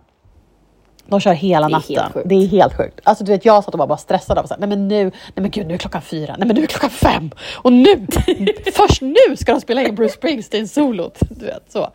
De 1.07 1.21
kör 1.21 1.33
hela 1.33 1.69
Det 1.69 1.73
är 1.73 2.01
natten. 2.01 2.23
Det 2.25 2.35
är 2.35 2.47
helt 2.47 2.77
sjukt. 2.77 3.01
Alltså 3.05 3.25
du 3.25 3.33
vet, 3.33 3.45
jag 3.45 3.65
satt 3.65 3.75
och 3.75 3.79
var 3.79 3.87
bara 3.87 3.99
stressad 3.99 4.39
av 4.39 4.45
att 4.45 4.59
nej 4.59 4.69
men 4.69 4.89
nu, 4.89 5.05
nej 5.05 5.13
men 5.35 5.51
gud 5.51 5.67
nu 5.67 5.75
är 5.75 5.79
klockan 5.79 6.03
fyra, 6.03 6.35
nej 6.39 6.47
men 6.47 6.57
nu 6.57 6.63
är 6.63 6.67
klockan 6.67 6.91
fem 6.91 7.31
och 7.55 7.73
nu, 7.73 8.07
först 8.75 9.03
nu 9.03 9.37
ska 9.37 9.53
de 9.53 9.61
spela 9.61 9.83
in 9.83 9.95
Bruce 9.95 10.15
Springsteen 10.15 10.69
solot. 10.69 11.19
Du 11.31 11.47
vet 11.47 11.73
så. 11.73 11.89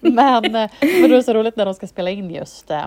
Men, 0.00 0.44
eh, 0.44 0.70
men 0.80 1.02
då 1.02 1.04
är 1.04 1.08
det 1.08 1.22
så 1.22 1.34
roligt 1.34 1.56
när 1.56 1.64
de 1.64 1.74
ska 1.74 1.86
spela 1.86 2.10
in 2.10 2.30
just 2.30 2.70
eh, 2.70 2.84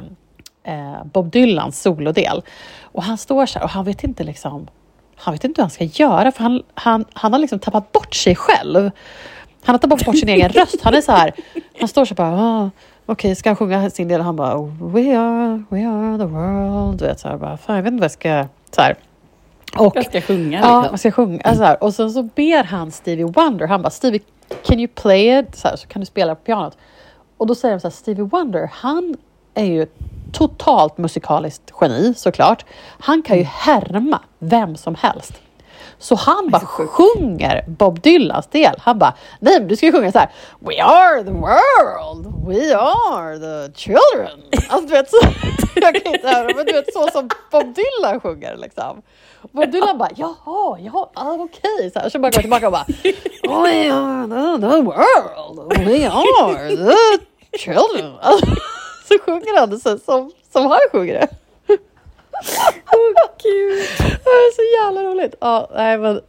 eh, 0.63 1.05
Bob 1.05 1.31
Dylans 1.31 1.81
solodel. 1.81 2.41
Och 2.81 3.03
han 3.03 3.17
står 3.17 3.45
så 3.45 3.59
här 3.59 3.65
och 3.65 3.71
han 3.71 3.85
vet 3.85 4.03
inte 4.03 4.23
liksom, 4.23 4.67
han 5.15 5.33
vet 5.33 5.43
inte 5.43 5.61
hur 5.61 5.63
han 5.63 5.71
ska 5.71 5.83
göra 5.83 6.31
för 6.31 6.43
han, 6.43 6.63
han, 6.73 7.05
han 7.13 7.33
har 7.33 7.39
liksom 7.39 7.59
tappat 7.59 7.91
bort 7.91 8.15
sig 8.15 8.35
själv. 8.35 8.91
Han 9.65 9.73
har 9.73 9.77
tappat 9.79 10.05
bort 10.05 10.17
sin 10.17 10.29
egen 10.29 10.49
röst. 10.49 10.81
Han 10.81 10.93
är 10.93 11.01
så 11.01 11.11
här, 11.11 11.33
han 11.79 11.87
står 11.87 12.05
så 12.05 12.13
bara, 12.15 12.41
ah, 12.41 12.69
okej, 13.05 13.35
ska 13.35 13.49
han 13.49 13.55
sjunga 13.55 13.89
sin 13.89 14.07
del? 14.07 14.21
Han 14.21 14.35
bara, 14.35 14.55
we 14.81 15.17
are, 15.19 15.63
we 15.69 15.87
are 15.87 16.17
the 16.17 16.25
world. 16.25 16.99
Du 16.99 17.05
vet, 17.05 17.19
så 17.19 17.27
här, 17.27 17.37
bara, 17.37 17.57
fan, 17.57 17.75
jag 17.75 17.83
vet 17.83 17.91
inte 17.91 18.01
vad 18.01 18.05
jag 18.05 18.11
ska... 18.11 18.47
Så 18.75 18.81
här. 18.81 18.95
Och, 19.77 19.95
Jag 19.95 20.05
ska 20.05 20.21
sjunga 20.21 20.59
Ja, 20.59 20.79
liksom. 20.79 20.91
man 20.91 20.97
ska 20.97 21.11
sjunga. 21.11 21.55
Så 21.55 21.63
här. 21.63 21.83
Och 21.83 21.93
sen 21.93 22.11
så 22.11 22.23
ber 22.23 22.63
han 22.63 22.91
Stevie 22.91 23.25
Wonder, 23.25 23.67
han 23.67 23.81
bara, 23.81 23.89
Stevie, 23.89 24.19
can 24.65 24.79
you 24.79 24.87
play 24.87 25.39
it? 25.39 25.55
Så, 25.55 25.67
här, 25.67 25.75
så 25.75 25.87
kan 25.87 25.99
du 25.99 26.05
spela 26.05 26.35
på 26.35 26.41
pianot. 26.41 26.77
Och 27.37 27.47
då 27.47 27.55
säger 27.55 27.75
de 27.75 27.79
så 27.79 27.87
här, 27.87 27.91
Stevie 27.93 28.23
Wonder, 28.25 28.69
han 28.73 29.17
är 29.53 29.65
ju 29.65 29.87
totalt 30.31 30.97
musikaliskt 30.97 31.71
geni 31.81 32.13
såklart. 32.17 32.65
Han 32.99 33.21
kan 33.21 33.37
ju 33.37 33.43
härma 33.43 34.19
vem 34.39 34.75
som 34.75 34.95
helst. 34.95 35.33
Så 35.99 36.15
han 36.15 36.49
bara 36.49 36.65
sjunger 36.65 37.63
Bob 37.67 38.01
Dylans 38.01 38.47
del. 38.47 38.75
Han 38.79 38.99
bara, 38.99 39.13
nej 39.39 39.59
men 39.59 39.67
du 39.67 39.75
ska 39.75 39.85
ju 39.85 39.91
sjunga 39.91 40.11
så 40.11 40.19
här. 40.19 40.29
We 40.59 40.83
are 40.83 41.23
the 41.23 41.31
world, 41.31 42.47
we 42.47 42.77
are 42.77 43.39
the 43.39 43.73
children. 43.79 44.39
Alltså 44.69 44.87
du 44.87 44.93
vet, 44.93 45.09
så, 45.09 45.17
jag 45.75 46.03
kan 46.03 46.13
inte 46.13 46.27
höra, 46.27 46.53
men 46.55 46.65
du 46.65 46.73
vet 46.73 46.93
så 46.93 47.07
som 47.07 47.29
Bob 47.51 47.75
Dylan 47.75 48.19
sjunger 48.19 48.55
liksom. 48.57 49.01
Bob 49.51 49.71
Dylan 49.71 49.97
bara, 49.97 50.09
jaha, 50.15 50.77
jaha, 50.79 51.09
ah, 51.13 51.33
okej. 51.33 51.91
Så, 51.93 51.99
här, 51.99 52.09
så 52.09 52.19
bara 52.19 52.31
går 52.31 52.41
tillbaka 52.41 52.65
och 52.65 52.71
bara, 52.71 52.85
we 53.43 53.91
are 53.93 54.27
the, 54.27 54.67
the 54.67 54.81
world, 54.81 55.87
we 55.87 56.09
are 56.09 56.75
the 56.75 57.57
children. 57.57 58.13
Alltså, 58.21 58.45
så 59.07 59.19
sjunger 59.25 59.59
han 59.59 59.69
det 59.69 59.79
så, 59.79 59.97
som, 59.97 60.31
som 60.53 60.65
han 60.65 60.79
sjunger 60.91 61.13
det. 61.13 61.27
Gud. 63.43 63.79
Det 63.99 64.29
är 64.29 64.55
så 64.55 64.85
jävla 64.85 65.09
roligt. 65.11 65.35
Ja, 65.41 65.69
nej 65.75 65.97
men. 65.97 66.21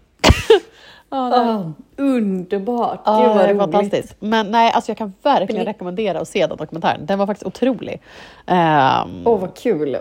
Ja, 1.11 1.29
nej. 1.29 1.39
Ah, 1.41 1.73
underbart. 1.97 3.01
Ja, 3.05 3.19
Gud 3.19 3.29
vad 3.29 3.37
det 3.37 3.43
är 3.43 3.49
roligt. 3.55 3.59
fantastiskt. 3.75 4.17
Men 4.19 4.51
nej, 4.51 4.73
alltså 4.73 4.91
jag 4.91 4.99
kan 4.99 5.13
verkligen 5.23 5.63
Bli- 5.65 5.73
rekommendera 5.73 6.21
att 6.21 6.29
se 6.29 6.47
den 6.47 6.57
dokumentären. 6.57 7.07
Den 7.07 7.19
var 7.19 7.27
faktiskt 7.27 7.47
otrolig. 7.47 8.03
Ehm, 8.47 9.23
Åh, 9.25 9.41
vad 9.41 9.57
kul. 9.57 9.97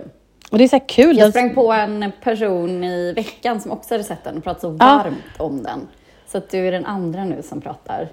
och 0.52 0.58
det 0.58 0.64
är 0.64 0.68
så 0.68 0.80
kul. 0.80 1.18
Jag 1.18 1.30
sprang 1.30 1.56
på 1.56 1.72
en 1.72 2.12
person 2.24 2.84
i 2.84 3.14
veckan 3.14 3.62
som 3.62 3.72
också 3.72 3.94
hade 3.94 4.04
sett 4.04 4.24
den 4.24 4.38
och 4.38 4.44
pratade 4.44 4.62
så 4.62 4.70
varmt 4.70 5.16
om 5.38 5.64
den. 5.64 5.88
Så 6.28 6.38
att 6.38 6.50
du 6.50 6.68
är 6.68 6.72
den 6.72 6.86
andra 6.86 7.24
nu 7.24 7.42
som 7.44 7.62
pratar 7.62 8.08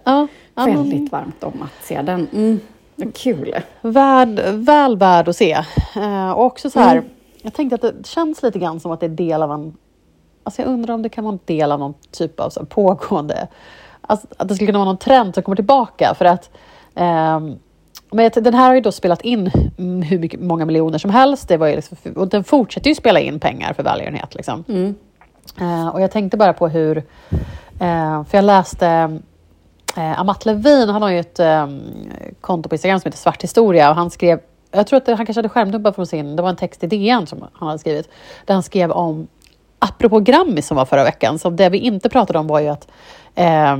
men 0.55 0.77
väldigt 0.77 1.13
varmt 1.13 1.45
om 1.45 1.63
att 1.63 1.85
se 1.87 2.03
den. 2.03 2.29
Mm. 2.33 2.61
Vad 2.97 3.15
kul. 3.17 3.55
värd, 3.81 4.41
väl 4.53 4.97
värd 4.97 5.29
att 5.29 5.37
se. 5.37 5.53
Eh, 5.97 6.31
och 6.31 6.45
också 6.45 6.71
så 6.71 6.81
här, 6.81 6.97
Mm. 6.97 7.11
Jag 7.43 7.55
tänkte 7.55 7.75
att 7.75 7.81
det 7.81 8.07
känns 8.07 8.43
lite 8.43 8.59
grann 8.59 8.81
som 8.81 8.93
att 8.93 9.01
det 9.01 9.07
är 9.07 9.11
del 9.11 9.43
av 9.43 9.53
en... 9.53 9.77
Alltså 10.45 10.63
jag 10.63 10.69
undrar 10.69 10.95
om 10.95 11.03
det 11.03 11.09
kan 11.09 11.25
vara 11.25 11.33
en 11.33 11.41
del 11.45 11.73
av 11.73 11.79
någon 11.79 11.95
typ 12.11 12.41
av 12.41 12.51
så 12.51 12.65
pågående... 12.65 13.49
Alltså 14.01 14.27
att 14.37 14.49
det 14.49 14.55
skulle 14.55 14.67
kunna 14.67 14.79
vara 14.79 14.89
någon 14.89 14.99
trend 14.99 15.35
som 15.35 15.43
kommer 15.43 15.57
tillbaka 15.57 16.15
för 16.19 16.25
att 16.25 16.51
ehm, 16.95 17.59
men 18.13 18.31
den 18.35 18.55
här 18.55 18.69
har 18.69 18.75
ju 18.75 18.81
då 18.81 18.93
spelat 18.93 19.23
in 19.23 19.51
mm, 19.79 20.03
hur 20.03 20.19
mycket, 20.19 20.41
många 20.41 20.65
miljoner 20.65 20.99
som 20.99 21.11
helst. 21.11 21.49
Det 21.49 21.57
var 21.57 21.67
ju 21.67 21.77
liksom, 21.77 21.97
och 22.17 22.29
den 22.29 22.45
fortsätter 22.45 22.89
ju 22.89 22.95
spela 22.95 23.21
in 23.21 23.41
pengar 23.41 23.73
för 23.73 23.83
välgörenhet. 23.83 24.35
Liksom. 24.35 24.65
Mm. 24.69 24.95
Eh, 25.61 25.89
och 25.89 26.01
jag 26.01 26.11
tänkte 26.11 26.37
bara 26.37 26.53
på 26.53 26.69
hur, 26.69 26.97
eh, 27.81 28.25
för 28.25 28.39
jag 28.39 28.45
läste 28.45 29.21
eh, 29.97 30.21
Amat 30.21 30.47
Levin, 30.47 30.89
han 30.89 31.03
har 31.03 31.11
ju 31.11 31.19
ett 31.19 31.41
eh, 31.41 31.67
konto 32.41 32.69
på 32.69 32.75
Instagram 32.75 33.01
som 33.01 33.09
heter 33.09 33.19
Svart 33.19 33.43
historia 33.43 33.91
och 33.91 33.97
han 33.97 34.11
skrev, 34.11 34.41
jag 34.73 34.87
tror 34.87 34.97
att 34.97 35.07
det, 35.07 35.15
han 35.15 35.27
kanske 35.27 35.39
hade 35.39 35.49
skärmdumpat 35.49 35.95
från 35.95 36.07
sin, 36.07 36.37
det 36.37 36.43
var 36.43 36.51
en 36.51 36.57
text 36.57 36.85
i 36.85 36.87
DN 36.87 37.27
som 37.27 37.45
han 37.53 37.69
hade 37.69 37.79
skrivit, 37.79 38.09
där 38.47 38.55
han 38.55 38.63
skrev 38.63 38.91
om, 38.91 39.27
apropå 39.79 40.21
Grammis 40.21 40.67
som 40.67 40.77
var 40.77 40.85
förra 40.85 41.05
veckan, 41.05 41.39
så 41.39 41.51
det 41.51 41.69
vi 41.69 41.79
inte 41.79 42.09
pratade 42.09 42.39
om 42.39 42.47
var 42.47 42.61
ju 42.61 42.69
att 42.69 42.89
eh, 43.35 43.77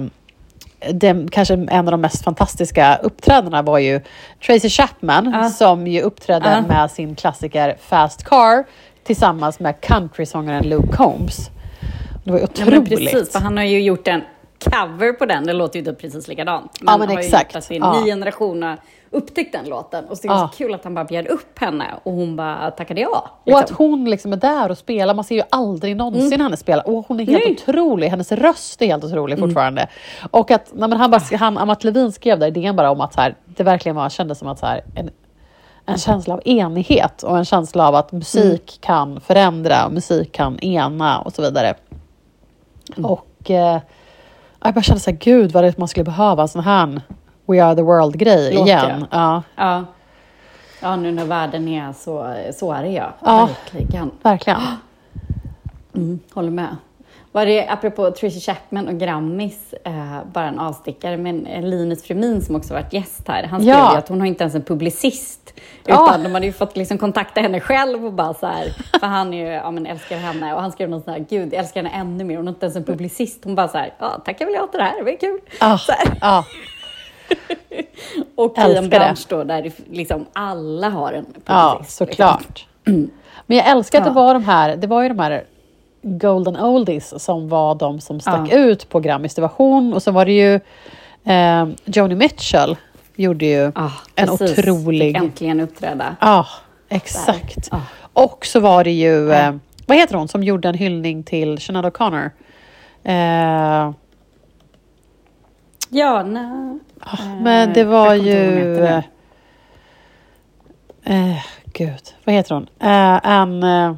det, 0.93 1.27
kanske 1.31 1.55
en 1.55 1.89
av 1.89 1.91
de 1.93 2.01
mest 2.01 2.25
fantastiska 2.25 2.97
uppträdena 3.03 3.63
var 3.63 3.79
ju 3.79 4.01
Tracy 4.47 4.69
Chapman 4.69 5.31
Ja. 5.43 5.49
som 5.51 5.87
ju 5.87 6.01
uppträdde 6.01 6.51
Ja. 6.51 6.75
med 6.75 6.91
sin 6.91 7.15
klassiker 7.15 7.77
Fast 7.81 8.25
Car 8.25 8.65
tillsammans 9.05 9.61
med 9.61 9.81
countrysångaren 9.81 10.69
Luke 10.69 10.97
Combs. 10.97 11.51
Det 12.25 12.31
var 12.31 12.39
ju 12.39 12.47
Ja, 12.59 12.65
men 12.65 12.75
otroligt. 12.79 12.99
precis, 13.13 13.33
för 13.33 13.41
han 13.41 13.57
har 13.57 13.65
ju 13.65 13.81
gjort 13.83 14.09
en 14.09 14.21
cover 14.65 15.13
på 15.13 15.27
den. 15.27 15.47
Det 15.47 15.53
låter 15.53 15.79
ju 15.79 15.85
typ 15.85 16.01
precis 16.01 16.29
likadant. 16.29 16.79
Ja, 16.81 16.97
men 16.99 17.09
har 17.09 17.15
ju 17.17 17.21
exakt. 17.25 17.55
gjort 17.55 17.63
att 17.65 17.71
en 17.71 17.77
Ja. 17.77 18.01
ny 18.01 18.07
generation 18.07 18.77
upptäckt 19.13 19.53
den 19.53 19.69
låten. 19.69 20.05
Och 20.05 20.19
så 20.19 20.27
är 20.27 20.29
det 20.29 20.35
Ja. 20.35 20.49
så 20.53 20.57
kul 20.57 20.75
att 20.75 20.85
han 20.85 20.95
bara 20.95 21.05
bjöd 21.05 21.27
upp 21.27 21.59
henne 21.59 21.87
och 22.03 22.13
hon 22.13 22.37
bara 22.37 22.71
tackade 22.71 23.01
ja. 23.01 23.31
Och 23.45 23.53
att 23.53 23.61
liksom. 23.71 23.77
hon 23.87 24.11
liksom 24.11 24.33
är 24.33 24.37
där 24.37 24.71
och 24.71 24.79
spelar, 24.79 25.15
man 25.15 25.25
ser 25.25 25.35
ju 25.35 25.43
aldrig 25.51 25.97
någonsin 25.97 26.41
henne 26.41 26.57
spela. 26.57 26.83
Och 26.83 27.05
hon 27.09 27.21
är 27.21 27.27
helt 27.27 27.45
Nej. 27.45 27.53
otrolig, 27.53 28.09
hennes 28.09 28.33
röst 28.33 28.83
är 28.83 28.87
helt 28.87 29.05
otrolig 29.05 29.39
fortfarande. 29.39 29.89
Och 30.31 30.51
att 30.51 30.71
nej, 30.73 30.89
men 30.89 30.99
han, 30.99 31.11
bara, 31.11 31.37
han, 31.39 31.59
Amat 31.59 31.85
Levin 31.85 32.13
skrev 32.13 32.39
där 32.39 32.47
idén 32.47 32.77
bara 32.77 32.91
om 32.91 33.01
att 33.01 33.15
så 33.15 33.21
här, 33.21 33.35
det 33.45 33.63
verkligen 33.63 33.97
var, 33.97 34.09
kändes 34.09 34.39
som 34.39 34.49
att 34.49 34.59
så 34.59 34.67
här, 34.67 34.85
en, 34.95 35.11
en 35.87 35.99
känsla 35.99 36.35
av 36.35 36.41
enighet 36.45 37.23
och 37.23 37.39
en 37.39 37.45
känsla 37.45 37.89
av 37.89 37.95
att 37.95 38.13
musik 38.13 38.79
kan 38.81 39.21
förändra 39.21 39.87
och 39.87 39.93
musik 39.93 40.33
kan 40.33 40.59
ena 40.59 41.21
och 41.21 41.33
så 41.33 41.43
vidare. 41.43 41.75
Och 43.03 43.51
eh, 43.51 43.81
jag 44.65 44.75
bara 44.75 44.83
kände 44.83 45.01
så 45.01 45.11
här, 45.11 45.19
gud 45.19 45.53
vad 45.53 45.65
det 45.65 45.69
är 45.69 45.75
man 45.77 45.89
skulle 45.89 46.05
behöva 46.05 46.43
en 46.43 46.49
sån 46.49 46.63
här 46.63 47.01
We 47.47 47.65
are 47.65 47.75
the 47.75 47.83
world-grej 47.83 48.55
igen. 48.55 49.07
Ja, 49.11 49.43
Ja. 49.57 49.85
ja, 50.83 50.97
nu 50.97 51.13
när 51.13 51.25
världen 51.25 51.69
är 51.69 51.93
så, 51.93 52.35
så 52.55 52.73
är 52.73 52.83
det 52.83 52.89
ja. 52.91 53.13
Ja. 53.25 53.49
Verkligen. 53.73 54.11
verkligen. 54.23 54.61
Mm, 55.95 56.21
håller 56.33 56.51
med. 56.51 56.77
Var 57.33 57.47
det, 57.47 57.69
apropå 57.69 58.11
Tracy 58.11 58.41
Chapman 58.41 58.89
och 58.89 58.95
Grammis, 58.99 59.75
eh, 59.85 60.19
bara 60.33 60.49
en 60.49 60.59
avstickare, 60.59 61.17
men 61.17 61.39
Linus 61.41 62.03
Fremin 62.03 62.43
som 62.43 62.57
också 62.57 62.75
varit 62.75 62.93
gäst 62.93 63.29
här, 63.29 63.43
han 63.47 63.61
skrev 63.61 63.75
Ja. 63.75 63.97
att 63.99 64.09
hon 64.09 64.21
har 64.21 64.27
inte 64.27 64.45
ens 64.45 64.55
en 64.55 64.63
publicist. 64.63 65.53
Utan 65.87 66.23
de 66.23 66.35
hade 66.35 66.47
ju 66.47 66.53
fått 66.53 66.77
liksom 66.77 66.99
kontakta 66.99 67.41
henne 67.41 67.61
själv 67.61 68.07
och 68.07 68.13
bara 68.13 68.35
så 68.35 68.47
här, 68.47 68.65
för 69.01 69.07
han 69.07 69.35
är 69.35 69.39
ju, 69.47 69.53
ja 69.53 69.71
men 69.71 69.87
älskar 69.87 70.17
henne 70.17 70.55
och 70.55 70.61
han 70.63 70.73
skrev 70.73 70.91
något 70.91 71.05
så 71.05 71.11
här, 71.11 71.19
gud 71.31 71.53
jag 71.53 71.61
älskar 71.61 71.83
henne 71.83 71.97
ännu 71.97 72.25
mer, 72.25 72.37
hon 72.37 72.47
har 72.47 72.55
inte 72.55 72.67
ens 72.67 72.77
en 72.77 72.85
publicist. 72.85 73.41
Hon 73.45 73.55
bara 73.55 73.69
så 73.69 73.79
här, 73.79 73.95
ja 73.99 74.11
tackar 74.25 74.45
väl 74.45 74.55
jag 74.55 74.71
till 74.71 74.79
det 74.79 74.85
här, 74.85 74.99
det 74.99 75.05
var 75.05 75.21
kul. 75.21 75.39
Ja, 76.21 76.45
Och 78.35 78.59
i 78.59 78.61
Älskar 78.61 78.77
en 78.77 78.91
det. 78.91 78.99
bransch 78.99 79.27
då 79.29 79.45
där 79.45 79.73
liksom 79.91 80.27
alla 80.33 80.89
har 80.89 81.13
en. 81.13 81.27
Ja, 81.47 81.77
liksom. 81.81 82.07
såklart. 82.07 82.67
Men 83.47 83.57
jag 83.57 83.67
älskar 83.67 83.99
att 83.99 84.05
det 84.05 84.11
var 84.11 84.35
de 84.35 84.45
här, 84.45 84.77
det 84.77 84.87
var 84.87 85.03
ju 85.03 85.09
de 85.09 85.19
här 85.19 85.45
Golden 86.03 86.57
Oldies 86.57 87.23
som 87.25 87.49
var 87.49 87.75
de 87.75 88.01
som 88.01 88.21
stack 88.21 88.49
Ja. 88.53 88.57
ut 88.57 88.89
på 88.89 89.01
Grammis. 89.01 89.35
Det 89.35 89.43
var 89.43 89.51
hon 89.57 89.93
och 89.95 90.03
så 90.03 90.11
var 90.11 90.25
det 90.25 90.33
ju 90.33 90.55
eh, 91.33 91.69
Joni 91.85 92.15
Mitchell 92.15 92.77
gjorde 93.17 93.47
ju 93.47 93.73
Ja, 93.75 93.93
en 94.15 94.29
precis. 94.29 94.59
otrolig... 94.59 95.17
Äntligen 95.17 95.61
uppträda. 95.61 96.17
Ja, 96.21 96.47
exakt. 96.89 97.69
Ja. 97.71 97.81
Och 98.13 98.47
så 98.47 98.61
var 98.61 98.85
det 98.85 98.91
ju, 98.91 99.33
eh, 99.33 99.55
vad 99.87 99.97
heter 99.97 100.15
hon 100.15 100.29
som 100.29 100.43
gjorde 100.43 100.69
en 100.69 100.75
hyllning 100.75 101.23
till 101.23 101.59
Sinéad 101.59 101.85
O'Connor? 101.93 102.31
Eh, 103.05 103.93
Ja, 105.95 106.23
nej. 106.23 106.79
men 107.43 107.73
det 107.73 107.81
Eh, 107.81 107.87
var 107.89 108.15
ju... 108.15 108.85
Eh, 111.05 111.45
gud, 111.73 112.15
vad 112.25 112.35
heter 112.35 112.55
hon? 112.55 112.69
Eh, 112.81 113.31
en... 113.31 113.63
Eh, 113.63 113.95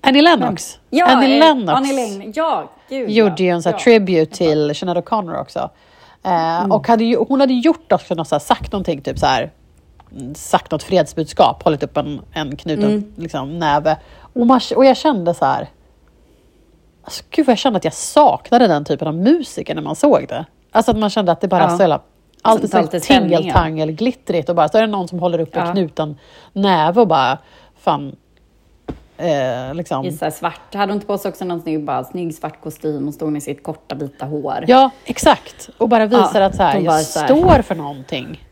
Annie 0.00 0.22
Lennox. 0.22 0.78
Ja, 0.90 1.06
Annie 1.06 1.34
eh, 1.34 1.38
Lennox 1.38 1.72
Annie 1.78 1.92
Lennox. 1.92 2.36
Ja, 2.36 2.70
gud 2.88 3.10
gjorde 3.10 3.34
ja. 3.38 3.44
ju 3.44 3.48
en 3.48 3.62
sån 3.62 3.72
ja. 3.72 3.78
tribute 3.78 4.36
till 4.36 4.74
Sinéad 4.74 4.96
O'Connor 4.98 5.40
också. 5.40 5.70
Eh, 6.22 6.64
Och 6.70 6.88
hade 6.88 7.04
ju, 7.04 7.16
hon 7.28 7.40
hade 7.40 7.54
gjort 7.54 7.92
också 7.92 8.14
något 8.14 8.28
så 8.28 8.34
här, 8.34 8.40
sagt 8.40 8.72
någonting, 8.72 9.02
typ 9.02 9.18
så 9.18 9.26
här, 9.26 9.50
mm, 10.12 10.34
sagt 10.34 10.70
något 10.70 10.82
fredsbudskap, 10.82 11.62
hållit 11.62 11.82
upp 11.82 11.96
en, 11.96 12.20
en 12.32 12.56
knuten 12.56 12.84
Mm. 12.84 13.12
liksom, 13.16 13.58
näve. 13.58 13.96
Och, 14.34 14.46
man, 14.46 14.60
och 14.76 14.84
jag 14.84 14.96
kände 14.96 15.34
så 15.34 15.44
här, 15.44 15.68
alltså, 17.04 17.24
gud 17.30 17.46
vad 17.46 17.52
jag 17.52 17.58
kände 17.58 17.76
att 17.76 17.84
jag 17.84 17.94
saknade 17.94 18.66
den 18.66 18.84
typen 18.84 19.08
av 19.08 19.14
musiker 19.14 19.74
när 19.74 19.82
man 19.82 19.96
såg 19.96 20.26
det. 20.28 20.44
Alltså 20.72 20.90
att 20.90 20.98
man 20.98 21.10
kände 21.10 21.32
att 21.32 21.40
det 21.40 21.48
bara 21.48 21.62
Ja. 21.62 21.70
så 21.76 21.82
jävla, 21.82 22.00
allt 22.42 22.70
så 22.70 22.76
ja. 22.92 22.98
tingeltangel, 23.00 23.92
glittrigt 23.92 24.48
och 24.48 24.56
bara 24.56 24.68
så 24.68 24.78
är 24.78 24.82
det 24.82 24.88
någon 24.88 25.08
som 25.08 25.18
håller 25.18 25.40
upp 25.40 25.56
en 25.56 25.66
Ja. 25.66 25.72
knuten 25.72 26.18
näve 26.52 27.00
och 27.00 27.08
bara, 27.08 27.38
fan, 27.78 28.16
eh, 29.16 29.74
liksom. 29.74 30.04
Här 30.20 30.30
svart. 30.30 30.74
Hade 30.74 30.92
hon 30.92 30.96
inte 30.96 31.06
på 31.06 31.18
sig 31.18 31.28
också 31.28 31.44
någon 31.44 31.60
snygg, 31.62 31.84
bara, 31.84 32.04
snygg 32.04 32.34
svart 32.34 32.62
kostym 32.62 33.08
och 33.08 33.14
stod 33.14 33.32
med 33.32 33.42
sitt 33.42 33.62
korta 33.62 33.94
vita 33.94 34.26
hår? 34.26 34.64
Ja, 34.66 34.90
exakt. 35.04 35.68
Och 35.78 35.88
bara 35.88 36.06
visar 36.06 36.40
Ja, 36.40 36.46
att 36.46 36.56
så 36.56 36.62
här, 36.62 36.80
jag 36.80 37.00
så 37.00 37.20
här- 37.20 37.26
står 37.26 37.62
för 37.62 37.74
någonting. 37.74 38.44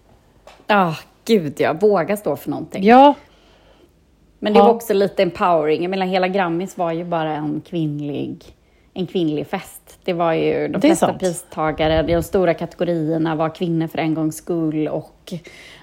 Ah, 0.66 0.94
gud 1.24 1.54
ja. 1.60 1.72
Våga 1.72 2.16
stå 2.16 2.36
för 2.36 2.50
någonting. 2.50 2.84
Ja, 2.84 3.14
Men 4.44 4.52
det 4.52 4.58
Ja. 4.58 4.64
var 4.64 4.74
också 4.74 4.92
lite 4.92 5.22
empowering. 5.22 5.82
Jag 5.82 5.90
menar, 5.90 6.06
hela 6.06 6.28
Grammis 6.28 6.78
var 6.78 6.92
ju 6.92 7.04
bara 7.04 7.32
en 7.36 7.60
kvinnlig, 7.60 8.44
en 8.94 9.06
kvinnlig 9.06 9.46
fest. 9.46 9.98
Det 10.04 10.12
var 10.12 10.32
ju 10.32 10.68
de 10.68 10.80
flesta 10.80 11.06
sant. 11.06 11.18
pristagare, 11.18 12.02
de 12.02 12.22
stora 12.22 12.54
kategorierna 12.54 13.34
var 13.34 13.54
kvinnor 13.54 13.86
för 13.86 13.98
en 13.98 14.14
gångs 14.14 14.36
skull. 14.36 14.88
Och, 14.88 15.32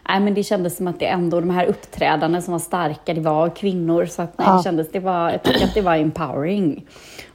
nej, 0.10 0.20
men 0.20 0.34
det 0.34 0.44
kändes 0.44 0.78
som 0.78 0.88
att 0.88 1.00
det 1.00 1.06
ändå, 1.06 1.40
de 1.40 1.50
här 1.50 1.66
uppträdandena 1.66 2.42
som 2.42 2.52
var 2.52 2.60
starka, 2.60 3.14
det 3.14 3.22
var 3.22 3.50
kvinnor. 3.50 4.06
Så 4.06 4.22
att, 4.22 4.38
nej, 4.38 4.48
Ja. 4.48 4.58
det 4.58 4.64
kändes, 4.64 4.92
det 4.92 5.00
var, 5.00 5.32
jag 5.32 5.44
tycker 5.44 5.66
att 5.66 5.74
det 5.74 5.82
var 5.82 5.96
empowering. 5.96 6.86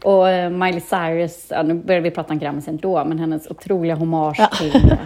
Och 0.05 0.29
eh, 0.31 0.51
Miley 0.51 0.81
Cyrus, 0.81 1.47
ja, 1.51 1.63
nu 1.63 1.75
börjar 1.75 2.01
vi 2.01 2.11
prata 2.11 2.33
om 2.33 2.39
Grammis 2.39 2.69
ändå, 2.69 3.05
men 3.05 3.19
hennes 3.19 3.51
otroliga 3.51 3.95
hommage 3.95 4.37
Ja. 4.39 4.47
till 4.47 4.97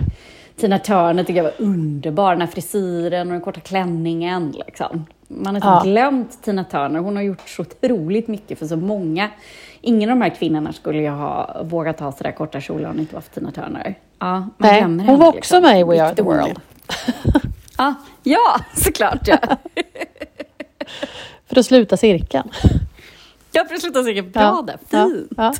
Tina 0.57 0.79
Turner 0.79 1.25
tycker 1.25 1.37
jag 1.37 1.45
var 1.45 1.55
underbar. 1.67 2.31
Den 2.31 2.41
här 2.41 2.49
frisyren 2.49 3.27
och 3.27 3.33
den 3.33 3.41
korta 3.41 3.61
klänningen. 3.61 4.55
Liksom. 4.67 5.07
Man 5.29 5.55
har 5.63 5.71
Ja. 5.71 5.77
inte 5.79 5.89
glömt 5.91 6.43
Tina 6.43 6.65
Turner. 6.65 7.01
Hon 7.01 7.17
har 7.17 7.23
gjort 7.23 7.49
så 7.49 7.63
otroligt 7.63 8.29
mycket 8.29 8.59
för 8.59 8.67
så 8.67 8.77
många. 8.77 9.31
Ingen 9.81 10.11
av 10.11 10.17
de 10.17 10.23
här 10.23 10.35
kvinnorna 10.35 10.73
skulle 10.73 11.03
jag 11.03 11.13
ha 11.13 11.63
vågat 11.63 12.01
ha 12.01 12.13
sådär 12.13 12.33
korta 12.33 12.61
kjolar 12.61 12.91
om 12.91 12.97
det 12.97 13.01
inte 13.01 13.15
var 13.15 13.23
för 13.23 13.31
Tina 13.35 13.51
Turner. 13.51 13.95
Ja, 14.19 14.27
man 14.41 14.51
nej, 14.59 14.83
hon 14.83 15.01
henne, 15.01 15.17
var 15.19 15.27
också 15.29 15.37
liksom. 15.37 15.63
med 15.63 15.81
i 15.81 15.85
We 15.85 16.05
Are 16.05 16.15
the. 16.15 16.23
World. 16.23 16.61
Ja, 17.79 17.95
ja, 18.23 18.61
såklart 18.77 19.29
ja. 19.29 19.39
För 21.47 21.59
att 21.59 21.67
sluta 21.67 21.97
cirkeln. 21.97 22.49
Jag 23.53 23.69
får 23.69 23.77
sluta 23.77 24.03
säga 24.05 24.23
bra 24.23 24.43
Ja, 24.43 24.63
där, 24.67 24.79
ja, 24.91 25.11
fint. 25.11 25.29
ja. 25.37 25.55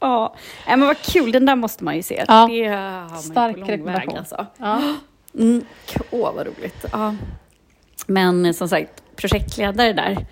Ja. 0.00 0.34
Nej, 0.66 0.76
men 0.76 0.86
vad 0.88 0.98
kul, 1.02 1.32
den 1.32 1.46
där 1.46 1.56
måste 1.56 1.84
man 1.84 1.96
ju 1.96 2.02
se. 2.02 2.24
Ja. 2.28 2.46
Det 2.50 2.66
har 2.66 3.08
man 3.10 3.18
Stark 3.22 3.56
ju 3.56 3.64
på 3.64 3.70
lång 3.70 3.84
väg 3.84 4.08
alltså. 4.18 4.46
Ja. 4.58 4.80
Mm. 5.38 5.64
Åh, 6.10 6.32
vad 6.34 6.46
roligt. 6.46 6.84
Ja. 6.92 7.14
Men 8.06 8.54
som 8.54 8.68
sagt, 8.68 9.02
projektledare 9.16 9.92
där, 9.92 10.26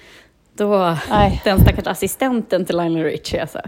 då, 0.55 0.97
Nej. 1.11 1.41
den 1.45 1.61
stackars 1.61 1.87
assistenten 1.87 2.65
till 2.65 2.77
Lionel 2.77 3.05
Richie, 3.05 3.41
alltså, 3.41 3.59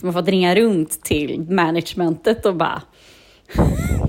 som 0.00 0.08
har 0.08 0.12
fått 0.12 0.28
ringa 0.28 0.54
runt 0.54 1.02
till 1.02 1.40
managementet 1.40 2.46
och 2.46 2.56
bara 2.56 2.82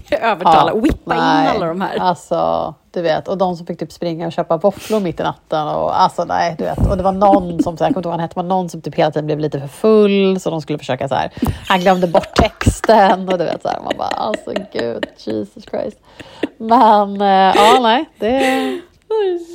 övertala, 0.21 0.73
whippa 0.75 1.15
in 1.15 1.21
nej. 1.21 1.47
alla 1.47 1.65
de 1.65 1.81
här. 1.81 1.97
Alltså, 1.97 2.73
du 2.91 3.01
vet, 3.01 3.27
och 3.27 3.37
de 3.37 3.55
som 3.57 3.65
fick 3.65 3.79
typ 3.79 3.91
springa 3.91 4.25
och 4.27 4.31
köpa 4.31 4.57
våfflor 4.57 4.99
mitt 4.99 5.19
i 5.19 5.23
natten. 5.23 5.67
Och, 5.67 6.01
alltså, 6.01 6.25
nej, 6.25 6.55
du 6.57 6.63
vet. 6.63 6.89
och 6.89 6.97
det 6.97 7.03
var 7.03 7.11
någon 7.11 7.63
som, 7.63 7.77
så 7.77 7.83
här, 7.83 7.89
jag 7.89 7.93
kommer 7.93 7.99
inte 7.99 7.99
ihåg 7.99 8.03
vad 8.03 8.13
han 8.13 8.19
hette, 8.19 8.39
men 8.39 8.47
någon 8.47 8.69
som 8.69 8.81
typ 8.81 8.95
hela 8.95 9.11
tiden 9.11 9.25
blev 9.25 9.39
lite 9.39 9.59
för 9.59 9.67
full, 9.67 10.39
så 10.39 10.49
de 10.49 10.61
skulle 10.61 10.79
försöka 10.79 11.07
så 11.07 11.15
här. 11.15 11.31
Han 11.67 11.79
glömde 11.79 12.07
bort 12.07 12.35
texten 12.35 13.29
och 13.29 13.37
du 13.37 13.43
vet 13.43 13.61
så 13.61 13.67
här, 13.69 13.79
man 13.83 13.93
bara, 13.97 14.07
alltså 14.07 14.51
gud, 14.73 15.05
Jesus 15.17 15.63
Christ. 15.63 15.97
Men 16.57 17.21
eh, 17.21 17.55
ja, 17.55 17.79
nej, 17.81 18.05
det 18.19 18.81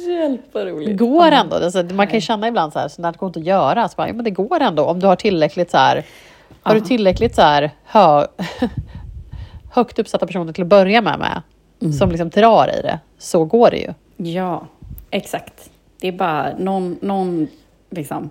Hjälp 0.09 0.41
vad 0.53 0.67
roligt. 0.67 0.99
går 0.99 1.31
ändå. 1.31 1.57
Alltså, 1.57 1.83
man 1.83 2.07
kan 2.07 2.15
ju 2.15 2.21
känna 2.21 2.49
ibland 2.49 2.73
så 2.73 2.79
här, 2.79 2.89
så 2.89 3.03
när 3.03 3.13
det 3.13 3.19
går 3.19 3.27
inte 3.27 3.39
att 3.41 3.47
göra, 3.47 3.89
så 3.89 3.95
bara, 3.97 4.09
ja, 4.09 4.15
men 4.15 4.25
det 4.25 4.31
går 4.31 4.61
ändå 4.61 4.85
om 4.85 5.01
du 5.01 5.07
har 5.07 5.17
tillräckligt 5.17 5.71
så 5.71 5.77
här, 5.77 6.05
har 6.63 6.75
du 6.75 6.81
tillräckligt 6.81 7.35
så 7.35 7.43
här 7.43 7.71
hö, 7.85 8.27
högt 9.73 9.99
uppsatta 9.99 10.27
personer 10.27 10.53
till 10.53 10.63
att 10.63 10.69
börja 10.69 11.03
med, 11.03 11.19
med 11.19 11.43
Mm. 11.83 11.93
som 11.93 12.09
liksom 12.11 12.29
drar 12.31 12.69
i 12.79 12.83
det, 12.83 12.99
så 13.19 13.45
går 13.45 13.71
det 13.71 13.77
ju. 13.77 13.95
Ja, 14.31 14.67
exakt. 15.11 15.71
Det 16.01 16.09
är 16.09 16.13
bara 16.13 16.57
någon, 16.59 16.99
någon 17.03 17.49
liksom... 17.91 18.31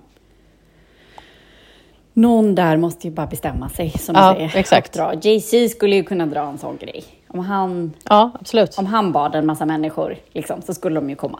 Någon 2.13 2.55
där 2.55 2.77
måste 2.77 3.07
ju 3.07 3.13
bara 3.13 3.27
bestämma 3.27 3.69
sig, 3.69 3.89
som 3.89 4.15
Ja, 4.15 4.29
du 4.33 4.35
säger. 4.35 4.57
exakt. 4.57 4.93
Dra. 4.93 5.13
JC 5.13 5.71
skulle 5.71 5.95
ju 5.95 6.03
kunna 6.03 6.25
dra 6.25 6.41
en 6.41 6.57
sån 6.57 6.77
grej. 6.77 7.03
Om 7.33 7.39
han, 7.39 7.93
Ja, 8.09 8.31
absolut. 8.39 8.77
om 8.77 8.85
han 8.85 9.11
bad 9.11 9.35
en 9.35 9.45
massa 9.45 9.65
människor, 9.65 10.15
liksom, 10.33 10.61
så 10.61 10.73
skulle 10.73 10.95
de 10.95 11.09
ju 11.09 11.15
komma. 11.15 11.39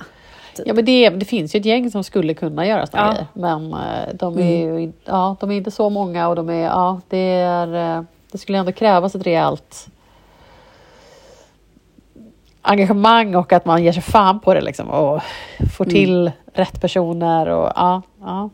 Typ. 0.56 0.68
Ja, 0.68 0.74
men 0.74 0.86
det, 0.86 1.10
det 1.10 1.26
finns 1.26 1.56
ju 1.56 1.60
ett 1.60 1.66
gäng 1.66 1.92
som 1.92 2.04
skulle 2.04 2.34
kunna 2.34 2.68
göra 2.68 2.88
sådana 2.88 3.08
Ja. 3.08 3.12
grejer. 3.14 3.28
Men 3.34 3.74
eh, 3.74 4.14
de 4.14 4.38
är, 4.40 4.58
ju, 4.66 4.82
in- 4.82 4.94
ja, 5.06 5.36
de 5.40 5.52
är 5.52 5.56
inte 5.56 5.72
så 5.72 5.90
många 5.90 6.28
och 6.28 6.36
de 6.36 6.50
är, 6.50 6.62
ja, 6.64 7.02
det 7.10 7.18
är, 7.34 7.98
eh, 7.98 8.04
det 8.32 8.38
skulle 8.38 8.58
ändå 8.58 8.72
krävas 8.72 9.16
ett 9.16 9.26
rejält 9.26 9.88
engagemang 12.62 13.36
och 13.36 13.54
att 13.54 13.66
man 13.66 13.84
ger 13.84 13.92
sig 13.92 14.02
fan 14.04 14.40
på 14.40 14.54
det 14.54 14.62
liksom 14.62 14.90
och 14.90 15.22
får 15.78 15.86
till 15.86 16.32
rätt 16.54 16.82
personer 16.82 17.48
och 17.50 17.72
ja, 17.76 18.02
ja. 18.22 18.50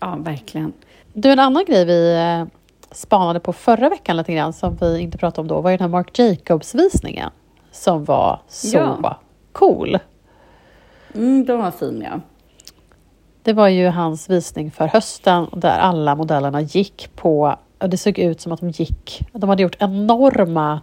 Ja, 0.00 0.16
verkligen. 0.18 0.72
Du, 1.12 1.30
en 1.32 1.38
annan 1.38 1.64
grej 1.64 1.84
vi 1.84 2.14
eh, 2.16 2.46
spanade 2.92 3.40
på 3.40 3.52
förra 3.52 3.88
veckan 3.88 4.16
lite 4.16 4.32
grann 4.32 4.52
som 4.52 4.76
vi 4.80 4.98
inte 5.00 5.18
pratade 5.18 5.40
om 5.40 5.48
då 5.48 5.60
var 5.60 5.70
ju 5.70 5.76
den 5.76 5.82
här 5.84 5.88
Marc 5.98 6.18
Jacobs-visningen 6.18 7.30
som 7.72 8.04
var 8.04 8.40
så 8.48 8.76
Ja. 8.76 9.16
cool. 9.52 9.98
Mm, 11.14 11.44
de 11.44 11.58
var 11.58 11.70
fin 11.70 12.02
ja. 12.10 12.20
Det 13.42 13.52
var 13.52 13.68
ju 13.68 13.86
hans 13.88 14.30
visning 14.30 14.70
för 14.70 14.86
hösten 14.86 15.46
där 15.52 15.78
alla 15.78 16.14
modellerna 16.14 16.60
gick 16.60 17.10
på, 17.16 17.56
och 17.78 17.88
det 17.90 17.96
såg 17.96 18.18
ut 18.18 18.40
som 18.40 18.52
att 18.52 18.60
de 18.60 18.70
gick, 18.70 19.20
de 19.32 19.48
hade 19.48 19.62
gjort 19.62 19.76
enorma 19.78 20.80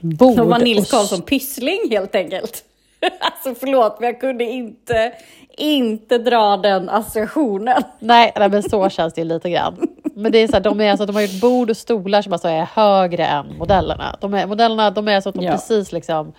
bord. 0.00 0.36
De 0.36 0.48
var 0.48 0.58
Nils 0.58 0.90
Karlsson 0.90 1.22
Pyssling 1.22 1.78
helt 1.90 2.14
enkelt. 2.14 2.64
Alltså 3.20 3.54
förlåt, 3.60 4.00
men 4.00 4.06
jag 4.06 4.20
kunde 4.20 4.44
inte, 4.44 5.12
inte 5.58 6.18
dra 6.18 6.56
den 6.56 6.88
associationen. 6.88 7.82
Nej, 7.98 8.32
nej, 8.36 8.48
men 8.48 8.62
så 8.62 8.88
känns 8.88 9.14
det 9.14 9.24
lite 9.24 9.50
grann. 9.50 9.88
Men 10.16 10.32
det 10.32 10.38
är 10.38 10.46
så 10.46 10.52
här, 10.52 10.60
de, 10.60 10.80
är 10.80 10.90
alltså, 10.90 11.06
de 11.06 11.14
har 11.16 11.22
gjort 11.22 11.40
bord 11.40 11.70
och 11.70 11.76
stolar 11.76 12.22
som 12.22 12.32
alltså 12.32 12.48
är 12.48 12.68
högre 12.74 13.26
än 13.26 13.58
modellerna. 13.58 14.16
De 14.20 14.34
är, 14.34 14.46
modellerna 14.46 14.90
de 14.90 15.08
är 15.08 15.20
så 15.20 15.28
att 15.28 15.34
de 15.34 15.44
Ja. 15.44 15.52
precis 15.52 15.92
liksom 15.92 16.32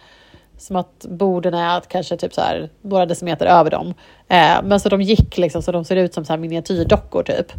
som 0.57 0.75
att 0.75 1.05
borden 1.09 1.53
är 1.53 1.79
kanske 1.79 2.17
typ 2.17 2.33
så 2.33 2.41
här, 2.41 2.69
några 2.81 3.05
decimeter 3.05 3.45
över 3.45 3.71
dem. 3.71 3.93
Eh, 4.27 4.57
men 4.63 4.79
så 4.79 4.89
de 4.89 5.01
gick 5.01 5.37
liksom 5.37 5.61
så 5.61 5.71
de 5.71 5.85
ser 5.85 5.95
ut 5.95 6.13
som 6.13 6.25
så 6.25 6.33
här 6.33 6.37
miniatyrdockor 6.37 7.23
typ. 7.23 7.53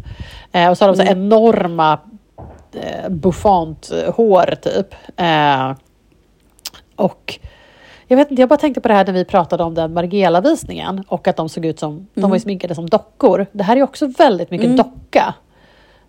Eh, 0.51 0.69
och 0.69 0.77
så 0.77 0.85
har 0.85 0.91
de 0.91 0.97
så 0.97 1.03
här 1.03 1.11
enorma 1.11 1.99
eh, 2.73 3.09
bouffant-hår 3.09 4.55
typ. 4.55 4.95
Eh, 5.17 5.71
och 6.95 7.39
jag 8.07 8.17
vet 8.17 8.31
inte, 8.31 8.41
jag 8.41 8.49
bara 8.49 8.57
tänkte 8.57 8.81
på 8.81 8.87
det 8.87 8.93
här 8.93 9.05
när 9.05 9.13
vi 9.13 9.25
pratade 9.25 9.63
om 9.63 9.73
den 9.73 9.93
Margiela-visningen 9.93 11.03
och 11.07 11.27
att 11.27 11.35
de 11.35 11.49
såg 11.49 11.65
ut 11.65 11.79
som, 11.79 12.07
de 12.13 12.29
var 12.29 12.35
ju 12.35 12.39
sminkade 12.39 12.75
som 12.75 12.89
dockor. 12.89 13.45
Det 13.51 13.63
här 13.63 13.77
är 13.77 13.83
också 13.83 14.07
väldigt 14.07 14.51
mycket 14.51 14.77
docka. 14.77 15.33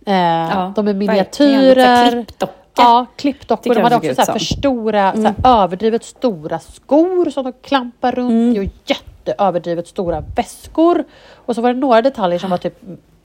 Eh, 0.08 0.70
de 0.74 0.88
är 0.88 0.94
miniatyrer. 0.94 2.04
Lite 2.04 2.24
klippdocka. 2.24 2.52
Ja, 2.76 3.06
klippdockor. 3.16 3.74
De 3.74 3.80
hade 3.80 3.96
också 3.96 4.14
så 4.14 4.22
här 4.22 4.32
för 4.32 4.38
stora, 4.38 5.12
så 5.14 5.22
här 5.22 5.34
överdrivet 5.44 6.04
stora 6.04 6.58
skor 6.58 7.30
som 7.30 7.44
de 7.44 7.52
klampar 7.62 8.12
runt 8.12 8.56
i 8.56 8.60
och 8.60 8.72
jätteöverdrivet 8.86 9.88
stora 9.88 10.24
väskor. 10.36 11.04
Och 11.34 11.54
så 11.54 11.60
var 11.60 11.72
det 11.72 11.80
några 11.80 12.02
detaljer 12.02 12.38
som 12.38 12.50
var 12.50 12.58
typ 12.58 12.74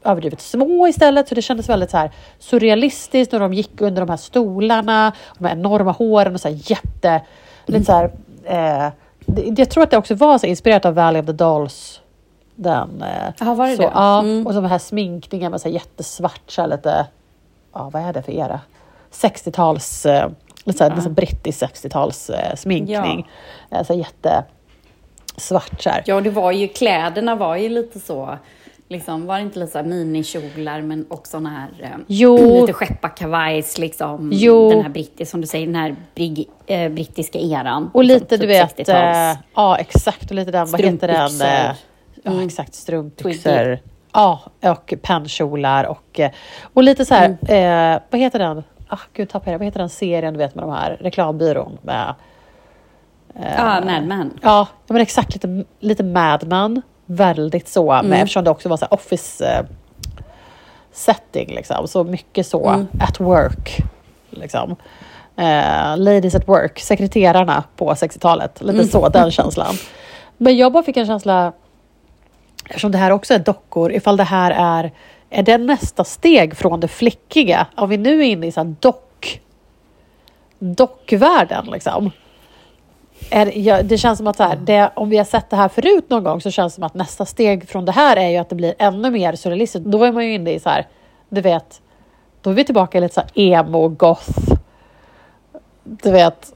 överdrivet 0.04 0.41
små 0.41 0.88
istället, 0.88 1.28
så 1.28 1.36
det 1.36 1.41
kändes 1.41 1.69
väldigt 1.69 1.91
så 1.91 1.98
här 1.98 2.12
surrealistiskt 2.39 3.32
när 3.32 3.39
de 3.39 3.54
gick 3.54 3.82
under 3.82 4.02
de 4.02 4.10
här 4.10 4.17
stolarna, 4.17 5.12
de 5.38 5.46
här 5.46 5.56
enorma 5.56 5.91
håren 5.91 6.34
och 6.34 6.41
så 6.41 6.48
här 6.50 6.72
jätte... 6.72 7.22
Lite 7.65 7.86
så 7.86 7.91
här, 7.91 8.12
eh, 8.43 8.91
jag 9.58 9.69
tror 9.69 9.84
att 9.84 9.91
det 9.91 9.98
också 9.98 10.15
var 10.15 10.38
så 10.38 10.48
inspirerat 10.48 10.86
av 10.86 10.93
Valley 10.93 11.22
of 11.22 11.26
the 11.26 11.32
Dolls. 11.32 12.00
Den, 12.56 13.02
eh, 13.02 13.34
Ja, 13.39 13.54
var 13.54 13.68
det 13.68 13.76
så, 13.76 13.82
det? 13.82 13.92
Ja, 13.94 14.20
Mm. 14.20 14.48
och 14.48 14.54
så 14.54 14.62
den 14.62 14.70
här 14.70 14.78
sminkningen 14.78 15.52
med 15.52 15.62
så 15.62 15.68
här 15.68 15.74
jättesvart, 15.74 16.42
så 16.48 16.62
här 16.62 16.68
lite, 16.70 17.06
ja 17.74 17.89
vad 17.94 18.02
är 18.02 18.13
det 18.13 18.22
för 18.24 18.32
era? 18.32 18.60
60-tals, 19.12 20.06
eh, 20.06 20.30
lite 20.63 20.78
så 20.78 20.84
här, 20.84 20.92
lite 20.92 21.02
så 21.02 21.10
brittisk 21.10 21.60
60-tals 21.63 22.30
eh, 22.30 22.56
sminkning. 22.56 23.30
Eh, 23.72 23.84
så 23.84 23.94
här 23.94 24.00
jättesvart 24.00 25.82
så 25.82 25.89
här. 25.89 26.04
Ja, 26.06 26.22
det 26.22 26.30
var 26.30 26.52
ju, 26.52 26.68
kläderna 26.68 27.36
var 27.36 27.56
ju 27.56 27.70
lite 27.70 28.00
så, 28.00 28.38
liksom, 28.89 29.26
var 29.26 29.36
det 29.36 29.42
inte 29.42 29.60
lite 29.60 29.72
så 29.72 29.78
här 29.78 29.86
minikjolar 29.86 30.82
men 30.82 31.06
också 31.10 31.32
sån 31.32 31.46
här 31.46 31.68
eh, 31.80 31.89
Jo. 32.08 32.62
lite 32.62 32.74
skepparkavajs, 32.74 33.78
liksom. 33.78 34.30
Jo. 34.34 34.70
Den 34.70 34.82
här 34.82 34.89
brittiska, 34.89 35.26
som 35.32 35.42
du 35.42 35.48
säger, 35.48 35.66
den 35.66 35.76
här 35.76 35.96
brig, 36.16 36.50
eh, 36.66 36.89
brittiska 36.92 37.39
eran. 37.39 37.89
Och 37.94 38.04
liksom, 38.04 38.24
lite 38.24 38.38
du 38.38 38.42
typ 38.42 38.50
vet, 38.50 38.88
60-tals. 38.88 39.18
eh, 39.38 39.44
ja 39.56 39.78
exakt, 39.78 40.30
och 40.30 40.36
lite 40.36 40.52
den, 40.52 40.68
vad 40.72 40.82
heter 40.82 41.08
den? 41.08 41.30
Eh, 42.24 42.32
Ja 42.32 42.32
Mm. 42.32 42.46
exakt, 42.48 42.74
strumpbyxor. 42.76 43.80
Ja, 44.14 44.40
och 44.62 44.94
pennkjolar 45.02 45.84
och, 45.84 46.20
eh, 46.20 46.32
och 46.74 46.84
lite 46.84 47.06
så 47.06 47.14
här, 47.16 47.38
Mm. 47.42 47.96
eh, 47.96 48.02
vad 48.10 48.22
heter 48.22 48.40
den? 48.40 48.64
Ah, 48.88 49.00
gud, 49.14 49.30
tappade 49.30 49.52
jag. 49.52 49.60
Vad 49.60 49.66
heter 49.66 49.80
den 49.80 49.90
serien 49.90 50.34
du 50.34 50.38
vet 50.38 50.56
med 50.56 50.64
de 50.64 50.72
här 50.74 50.98
reklambyrån 51.02 51.78
med 51.82 52.14
Ja, 53.58 53.82
Mad 53.86 54.06
Men. 54.06 54.40
Ja, 54.42 54.68
men 54.88 55.02
exakt 55.02 55.34
lite, 55.34 55.64
lite 55.80 56.04
Mad 56.04 56.48
Men. 56.48 56.82
Väldigt 57.06 57.68
så, 57.68 57.92
Mm. 57.92 58.06
men 58.08 58.20
eftersom 58.20 58.44
det 58.44 58.50
också 58.52 58.70
var 58.70 58.78
så 58.78 58.86
office 58.86 59.46
eh, 59.46 59.66
setting 60.92 61.48
liksom. 61.56 61.88
Så 61.88 62.04
mycket 62.04 62.48
så, 62.48 62.70
Mm. 62.70 62.88
at 63.00 63.20
work. 63.20 63.78
Liksom. 64.30 64.76
Eh, 65.36 65.98
ladies 65.98 66.36
at 66.36 66.48
work, 66.48 66.80
sekreterarna 66.80 67.64
på 67.76 67.96
60-talet. 67.96 68.62
Lite 68.62 68.74
Mm. 68.74 68.88
så, 68.88 69.10
den 69.10 69.32
känslan. 69.32 69.76
Men 70.38 70.58
jag 70.58 70.72
bara 70.72 70.84
fick 70.84 70.98
en 70.98 71.06
känsla, 71.06 71.52
eftersom 72.74 72.92
det 72.92 72.98
här 72.98 73.12
också 73.12 73.34
är 73.34 73.40
dockor, 73.40 73.92
ifall 73.92 74.18
det 74.18 74.24
här 74.24 74.52
är, 74.52 74.92
är 75.30 75.44
det 75.44 75.58
nästa 75.58 76.04
steg 76.04 76.58
från 76.58 76.80
det 76.80 76.88
flickiga? 76.88 77.68
Om 77.76 77.90
vi 77.90 77.98
nu 77.98 78.20
är 78.20 78.24
inne 78.24 78.48
i 78.48 78.52
så 78.52 78.60
här 78.60 78.76
dock, 78.80 79.42
dockvärlden 80.60 81.66
liksom. 81.66 82.12
Är, 83.32 83.58
ja, 83.58 83.82
det 83.84 83.98
känns 83.98 84.18
som 84.18 84.28
att 84.28 84.38
så 84.38 84.44
här, 84.44 84.56
det, 84.56 84.92
om 84.96 85.10
vi 85.10 85.18
har 85.18 85.26
sett 85.26 85.50
det 85.50 85.56
här 85.56 85.70
förut 85.70 86.10
någon 86.10 86.24
gång 86.24 86.42
så 86.42 86.52
känns 86.52 86.74
det 86.74 86.76
som 86.76 86.84
att 86.84 86.94
nästa 86.94 87.26
steg 87.26 87.70
från 87.70 87.86
det 87.86 87.92
här 87.92 88.18
är 88.18 88.30
ju 88.30 88.38
att 88.38 88.50
det 88.50 88.56
blir 88.56 88.74
ännu 88.80 89.12
mer 89.12 89.36
surrealistiskt. 89.36 89.86
Då 89.86 90.04
är 90.04 90.12
man 90.12 90.26
ju 90.26 90.34
inne 90.34 90.52
i 90.54 90.60
så 90.60 90.70
här, 90.70 90.88
du 91.30 91.42
vet, 91.42 91.82
då 92.42 92.50
är 92.50 92.54
vi 92.54 92.64
tillbaka 92.64 92.98
i 92.98 93.02
lite 93.02 93.14
så 93.14 93.22
här 93.22 93.30
emo, 93.36 93.88
goth. 93.90 94.30
Du 95.84 96.12
vet. 96.12 96.54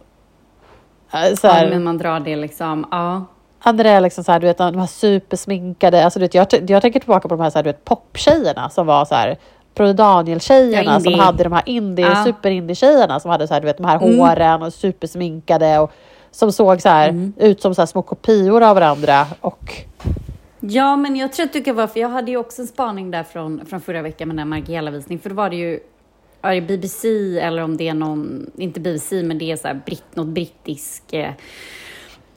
eh, 1.14 1.36
Så 1.36 1.48
här, 1.48 1.64
Ja, 1.64 1.70
men 1.70 1.84
man 1.84 1.98
drar 1.98 2.20
det 2.20 2.36
liksom, 2.36 2.88
ja. 2.92 3.26
Andra 3.60 3.90
är 3.90 4.02
liksom 4.02 4.24
så 4.24 4.32
här, 4.32 4.40
du 4.40 4.48
vet, 4.48 4.58
de 4.58 4.78
här 4.80 4.86
supersminkade, 4.88 6.04
alltså, 6.06 6.20
du 6.20 6.26
vet, 6.26 6.34
jag, 6.34 6.70
jag 6.70 6.82
tänker 6.82 7.00
tillbaka 7.00 7.28
på 7.28 7.36
de 7.36 7.42
här, 7.44 7.50
så 7.50 7.58
här 7.58 7.64
du 7.64 7.70
vet, 7.70 7.86
poptjejerna 7.86 8.70
som 8.70 8.88
var 8.88 9.06
så 9.06 9.16
här, 9.16 9.38
Broder 9.76 9.94
Daniel-tjejerna 9.94 10.94
Ja, 10.94 11.00
som 11.00 11.14
hade 11.14 11.44
de 11.44 11.54
här 11.54 11.64
indie, 11.66 12.06
Ja. 12.06 12.24
super-indie-tjejerna 12.24 13.20
som 13.20 13.32
hade 13.32 13.48
så 13.48 13.54
här, 13.54 13.62
du 13.62 13.66
vet, 13.68 13.78
de 13.78 13.86
här 13.86 13.98
Mm. 14.04 14.20
håren 14.20 14.62
och 14.64 14.74
supersminkade 14.74 15.80
och 15.80 15.92
som 16.32 16.52
såg 16.52 16.82
så 16.82 16.90
här, 16.90 17.10
Mm. 17.10 17.34
ut 17.38 17.62
som 17.62 17.76
så 17.76 17.82
här 17.82 17.86
små 17.86 18.02
kopior 18.02 18.64
av 18.64 18.76
varandra 18.76 19.26
och 19.42 19.74
Ja, 20.60 20.96
men 20.96 21.16
jag 21.16 21.34
tror 21.34 21.46
att 21.46 21.54
du 21.54 21.64
kan 21.64 21.76
vara, 21.76 21.88
för 21.88 22.00
jag 22.00 22.10
hade 22.10 22.32
ju 22.32 22.38
också 22.38 22.62
en 22.62 22.68
spaning 22.68 23.12
där 23.12 23.24
från, 23.24 23.66
från 23.66 23.82
förra 23.82 24.02
veckan 24.02 24.28
med 24.28 24.38
den 24.38 24.40
här 24.40 24.60
Margiela-visning, 24.60 25.20
för 25.20 25.30
då 25.30 25.36
var 25.36 25.50
det 25.50 25.56
ju 25.56 25.80
är 26.42 26.54
det 26.56 26.62
BBC 26.62 27.08
eller 27.40 27.64
om 27.64 27.78
det 27.78 27.88
är 27.88 27.94
någon, 27.94 28.52
inte 28.58 28.80
BBC, 28.80 29.24
men 29.24 29.38
det 29.38 29.52
är 29.52 29.56
så 29.56 29.68
här 29.68 29.80
britt, 29.86 30.16
något 30.16 30.28
brittisk 30.28 31.14
eh, 31.14 31.32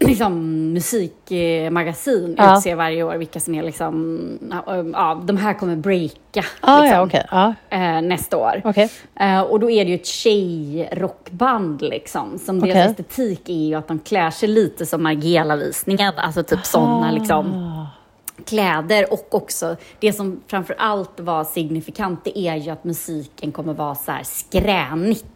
liksom, 0.01 0.73
musikmagasin 0.73 2.35
Ja. 2.39 2.57
utser 2.59 2.75
varje 2.75 3.03
år 3.03 3.15
vilka 3.15 3.41
som 3.41 3.55
är 3.55 3.63
liksom, 3.63 4.29
ja, 4.95 5.23
de 5.25 5.37
här 5.37 5.55
kommer 5.55 5.77
breaka 5.77 6.45
ah, 6.61 6.81
liksom, 6.83 6.97
ja, 6.99 7.07
okej, 7.07 7.27
ja, 7.31 7.55
eh, 7.71 8.03
nästa 8.03 8.37
år. 8.37 8.63
okej. 8.65 8.91
Eh, 9.21 9.41
och 9.41 9.61
då 9.61 9.71
är 9.71 9.85
det 9.85 9.89
ju 9.91 9.95
ett 9.97 10.07
tjejrockband 10.07 11.83
liksom. 11.83 12.39
Som 12.39 12.61
deras 12.61 12.71
Okej. 12.73 12.85
estetik 12.91 13.49
är 13.49 13.55
ju 13.69 13.75
att 13.75 13.89
de 13.89 13.99
klär 13.99 14.31
sig 14.31 14.49
lite 14.49 14.87
som 14.87 15.03
Margiela-visningen. 15.03 16.13
Alltså 16.17 16.43
typ 16.43 16.65
sådana 16.67 17.11
liksom 17.13 17.47
Ah. 17.55 17.87
kläder 18.45 19.13
och 19.13 19.35
också 19.35 19.77
det 20.01 20.13
som 20.13 20.41
framför 20.47 20.75
allt 20.79 21.21
var 21.21 21.45
signifikant 21.45 22.25
det 22.25 22.39
är 22.39 22.57
ju 22.57 22.71
att 22.71 22.85
musiken 22.85 23.53
kommer 23.53 23.75
vara 23.75 23.95
så 23.95 24.11
här 24.13 24.23
skränigt. 24.25 25.27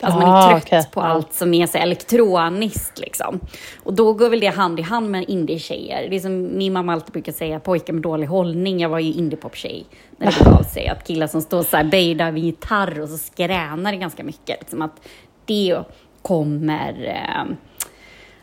Alltså 0.00 0.20
man 0.20 0.28
Ah, 0.30 0.46
är 0.46 0.50
trött 0.50 0.62
okej. 0.66 0.86
på 0.92 1.00
Ja. 1.00 1.04
allt 1.04 1.32
som 1.34 1.54
är 1.54 1.66
så 1.66 1.78
elektroniskt 1.78 2.98
liksom. 2.98 3.40
Och 3.82 3.94
då 3.94 4.12
går 4.12 4.28
väl 4.28 4.40
det 4.40 4.46
hand 4.46 4.78
i 4.80 4.82
hand 4.82 5.10
med 5.10 5.24
indie-tjejer. 5.28 6.06
Det 6.10 6.16
är 6.16 6.20
som 6.20 6.58
min 6.58 6.72
mamma 6.72 6.92
alltid 6.92 7.12
brukar 7.12 7.32
säga, 7.32 7.60
pojkar 7.60 7.92
med 7.92 8.02
dålig 8.02 8.26
hållning. 8.26 8.80
Jag 8.80 8.88
var 8.88 8.98
ju 8.98 9.12
indiepop-tjej 9.12 9.84
när 10.16 10.26
det 10.32 10.38
begav 10.44 10.62
sig. 10.62 10.88
Att 10.88 11.06
killar 11.06 11.26
som 11.26 11.40
står 11.42 11.62
så 11.62 11.76
här 11.76 11.84
böjda 11.84 12.30
vid 12.30 12.44
gitarr 12.44 13.00
och 13.00 13.08
så 13.08 13.18
skränar 13.18 13.92
det 13.92 13.98
ganska 13.98 14.24
mycket. 14.24 14.60
Liksom 14.60 14.82
att 14.82 15.00
det 15.46 15.78
kommer 16.22 17.04
eh, 17.06 17.54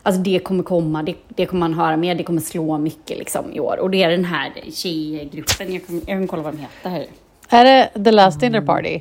Alltså 0.02 0.22
det 0.22 0.38
kommer 0.38 0.62
komma, 0.62 1.02
det, 1.02 1.14
det 1.28 1.46
kommer 1.46 1.60
man 1.60 1.74
höra 1.74 1.96
mer, 1.96 2.14
det 2.14 2.22
kommer 2.22 2.40
slå 2.40 2.78
mycket 2.78 3.18
liksom 3.18 3.52
i 3.52 3.60
år. 3.60 3.78
Och 3.80 3.90
det 3.90 4.02
är 4.02 4.10
den 4.10 4.24
här 4.24 4.52
tjejgruppen, 4.72 5.72
jag 5.74 5.86
kan, 5.86 5.96
jag 5.96 6.06
kan 6.06 6.26
kolla 6.28 6.42
vad 6.42 6.52
de 6.54 6.58
heter 6.58 6.90
här. 6.90 7.06
Är 7.48 7.64
det 7.64 8.04
The 8.04 8.10
Last 8.10 8.40
Dinner 8.40 8.60
Party? 8.60 9.00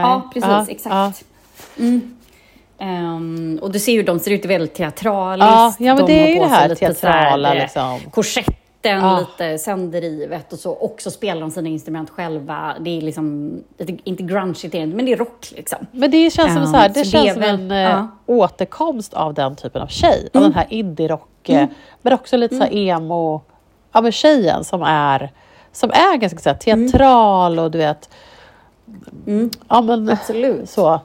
Ja, 0.00 0.22
precis, 0.34 0.48
Ja, 0.50 0.66
exakt. 0.68 1.24
Mm. 1.78 2.14
Ehm, 2.78 3.58
och 3.62 3.72
du 3.72 3.78
ser 3.78 3.92
ju, 3.92 4.02
de 4.02 4.18
ser 4.18 4.30
ut 4.30 4.44
väldigt 4.44 4.74
teatraliskt. 4.74 5.50
Ja, 5.50 5.74
ja, 5.86 5.94
men 5.94 6.06
de 6.06 6.12
det 6.12 6.28
är 6.28 6.34
ju 6.34 6.38
det 6.40 6.46
här 6.46 6.68
så 6.68 6.74
teatrala, 6.74 7.54
eh, 7.54 7.60
liksom. 7.62 7.98
Korsetten, 8.10 8.54
Ja. 8.82 9.18
lite 9.20 9.58
sönderdrivet 9.58 10.52
och 10.52 10.58
så. 10.58 10.76
Också 10.76 11.10
spelar 11.10 11.40
de 11.40 11.50
sina 11.50 11.68
instrument 11.68 12.10
själva. 12.10 12.74
Det 12.80 12.98
är 12.98 13.00
liksom, 13.02 13.52
inte 14.04 14.22
grungeigt 14.22 14.74
men 14.74 15.06
det 15.06 15.12
är 15.12 15.16
rock 15.16 15.46
liksom. 15.56 15.78
Men 15.92 16.10
det 16.10 16.30
känns 16.30 16.52
som, 16.54 16.62
Ja, 16.62 16.66
så 16.68 16.76
här, 16.76 16.88
det 16.88 17.04
så 17.04 17.10
känns 17.10 17.24
det 17.26 17.32
som 17.32 17.40
väl- 17.42 17.54
en 17.60 17.70
eh, 17.70 17.78
ja. 17.78 17.88
Mm. 17.90 18.08
återkomst 18.26 19.14
av 19.14 19.34
den 19.34 19.56
typen 19.56 19.82
av 19.82 19.86
tjej. 19.86 20.28
Av 20.34 20.42
den 20.42 20.54
här 20.54 20.66
indie-rock, 20.70 21.48
eh, 21.48 21.68
men 22.02 22.12
också 22.12 22.36
lite 22.36 22.56
så 22.56 22.62
här 22.64 22.74
emo, 22.76 23.42
ja 23.92 24.00
men 24.00 24.12
tjejen 24.12 24.64
som 24.64 24.82
är, 24.82 25.32
som 25.72 25.90
är 25.90 26.16
ganska 26.16 26.38
så 26.38 26.48
här, 26.48 26.58
Mm. 26.72 26.88
teatral 26.92 27.58
och 27.58 27.70
du 27.70 27.78
vet, 27.78 28.10
ja 29.68 29.80
men 29.80 30.10
Absolut. 30.10 30.70
så. 30.70 31.00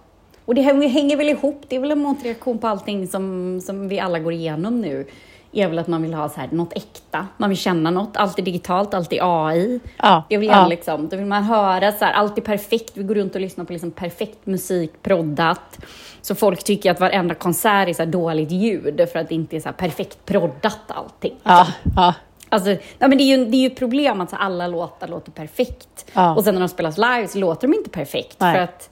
Och 0.45 0.55
det 0.55 0.61
hänger 0.61 1.17
väl 1.17 1.29
ihop, 1.29 1.61
det 1.67 1.75
är 1.75 1.79
väl 1.79 1.91
en 1.91 1.99
motreaktion 1.99 2.57
på 2.57 2.67
allting 2.67 3.07
som, 3.07 3.59
som 3.65 3.87
vi 3.87 3.99
alla 3.99 4.19
går 4.19 4.33
igenom 4.33 4.81
nu. 4.81 5.07
är 5.51 5.67
väl 5.67 5.79
att 5.79 5.87
man 5.87 6.01
vill 6.01 6.13
ha 6.13 6.29
så 6.29 6.39
här, 6.39 6.49
något 6.51 6.73
äkta, 6.73 7.27
man 7.37 7.49
vill 7.49 7.57
känna 7.57 7.91
något, 7.91 8.17
allt 8.17 8.39
är 8.39 8.43
digitalt, 8.43 8.93
allt 8.93 9.13
är 9.13 9.47
AI. 9.47 9.79
Ja, 9.97 10.23
Det 10.29 10.37
vill 10.37 10.49
ja. 10.49 10.67
liksom, 10.67 11.09
då 11.09 11.17
vill 11.17 11.25
man 11.25 11.43
höra 11.43 11.91
så 11.91 12.05
här, 12.05 12.13
allt 12.13 12.37
är 12.37 12.41
perfekt, 12.41 12.91
vi 12.93 13.03
går 13.03 13.15
runt 13.15 13.35
och 13.35 13.41
lyssnar 13.41 13.65
på 13.65 13.73
liksom 13.73 13.91
perfekt 13.91 14.45
musik, 14.45 14.91
proddat. 15.01 15.79
Så 16.21 16.35
folk 16.35 16.63
tycker 16.63 16.91
att 16.91 16.99
varenda 16.99 17.35
konsert 17.35 17.89
är 17.89 17.93
så 17.93 18.05
dåligt 18.05 18.51
ljud 18.51 19.07
för 19.13 19.19
att 19.19 19.29
det 19.29 19.35
inte 19.35 19.55
är 19.55 19.59
så 19.59 19.69
perfekt 19.77 20.25
proddat 20.25 20.79
allting. 20.87 21.33
Ja, 21.43 21.67
ja, 21.95 22.13
Alltså, 22.53 22.69
ja, 22.99 23.07
men 23.07 23.17
det, 23.17 23.23
är 23.23 23.37
ju, 23.37 23.45
det 23.45 23.57
är 23.57 23.61
ju 23.61 23.69
problem 23.69 24.21
att 24.21 24.29
så 24.29 24.35
alla 24.35 24.67
låtar 24.67 25.07
låter 25.07 25.31
perfekt. 25.31 26.05
Ja. 26.13 26.35
Och 26.35 26.43
sen 26.43 26.53
när 26.53 26.61
de 26.61 26.69
spelas 26.69 26.97
live 26.97 27.27
så 27.27 27.39
låter 27.39 27.67
de 27.67 27.73
inte 27.73 27.89
perfekt. 27.89 28.37
Nej. 28.39 28.55
För 28.55 28.63
att 28.63 28.89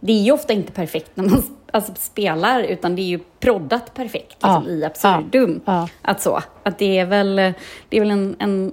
det 0.00 0.12
är 0.12 0.22
ju 0.22 0.32
ofta 0.32 0.52
inte 0.52 0.72
perfekt 0.72 1.10
när 1.14 1.24
man 1.24 1.42
alltså, 1.70 1.92
spelar, 1.98 2.62
utan 2.62 2.96
det 2.96 3.02
är 3.02 3.06
ju 3.06 3.20
proddat 3.40 3.94
perfekt 3.94 4.32
liksom, 4.32 4.64
Ja. 4.66 4.70
i 4.70 4.84
absurdum. 4.84 5.60
Ja. 5.64 5.88
Att 6.02 6.20
så, 6.22 6.40
att 6.62 6.78
det 6.78 6.98
är 6.98 7.04
väl, 7.06 7.36
det 7.88 7.96
är 7.96 8.00
väl 8.00 8.10
en, 8.10 8.36
en... 8.38 8.72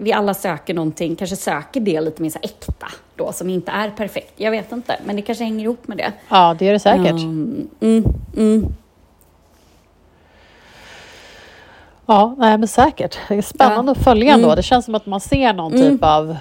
Vi 0.00 0.12
alla 0.12 0.34
söker 0.34 0.74
någonting, 0.74 1.16
kanske 1.16 1.36
söker 1.36 1.80
det 1.80 2.00
lite 2.00 2.22
mer 2.22 2.30
så 2.30 2.38
äkta 2.42 2.86
då, 3.16 3.32
som 3.32 3.50
inte 3.50 3.70
är 3.70 3.90
perfekt. 3.90 4.32
Jag 4.36 4.50
vet 4.50 4.72
inte, 4.72 4.96
men 5.04 5.16
det 5.16 5.22
kanske 5.22 5.44
hänger 5.44 5.64
ihop 5.64 5.88
med 5.88 5.98
det. 5.98 6.12
ja, 6.28 6.56
det 6.58 6.68
är 6.68 6.72
det 6.72 6.80
säkert. 6.80 7.10
Mm, 7.10 7.68
mm, 7.80 8.04
mm. 8.36 8.74
Ja, 12.06 12.34
nej, 12.38 12.58
men 12.58 12.68
säkert. 12.68 13.18
Det 13.28 13.34
är 13.34 13.42
spännande 13.42 13.92
att 13.92 13.98
följa 13.98 14.34
ändå. 14.34 14.46
Mm. 14.46 14.56
Det 14.56 14.62
känns 14.62 14.84
som 14.84 14.94
att 14.94 15.06
man 15.06 15.20
ser 15.20 15.52
någon 15.52 15.72
typ 15.72 16.04
av... 16.04 16.36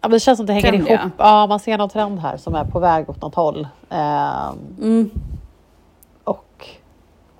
Ja, 0.00 0.08
men 0.08 0.10
det 0.10 0.20
känns 0.20 0.36
som 0.36 0.44
att 0.44 0.46
det 0.46 0.52
hänger 0.52 0.68
Trend, 0.70 0.88
ihop. 0.88 1.00
ja. 1.18 1.24
Ja. 1.40 1.46
man 1.46 1.60
ser 1.60 1.78
någon 1.78 1.88
trend 1.88 2.18
här 2.20 2.36
som 2.36 2.54
är 2.54 2.64
på 2.64 2.78
väg 2.78 3.10
åt 3.10 3.22
något 3.22 3.34
håll. 3.34 3.68
Ehm, 3.90 4.58
Mm. 4.80 5.10
och 6.24 6.66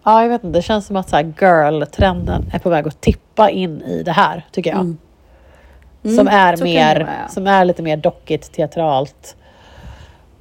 ja, 0.04 0.22
jag 0.22 0.28
vet 0.28 0.44
inte. 0.44 0.58
Det 0.58 0.62
känns 0.62 0.86
som 0.86 0.96
att 0.96 1.08
så 1.08 1.16
girl-trenden 1.40 2.44
är 2.52 2.58
på 2.58 2.70
väg 2.70 2.86
att 2.88 3.00
tippa 3.00 3.50
in 3.50 3.82
i 3.82 4.02
det 4.02 4.12
här, 4.12 4.46
tycker 4.50 4.70
jag. 4.70 4.80
Mm. 4.80 6.16
Som, 6.16 6.28
är 6.28 6.56
mer, 6.64 7.00
vara, 7.00 7.12
ja. 7.22 7.28
som 7.28 7.46
är 7.46 7.64
lite 7.64 7.82
mer 7.82 7.96
dockigt, 7.96 8.52
teatralt. 8.52 9.36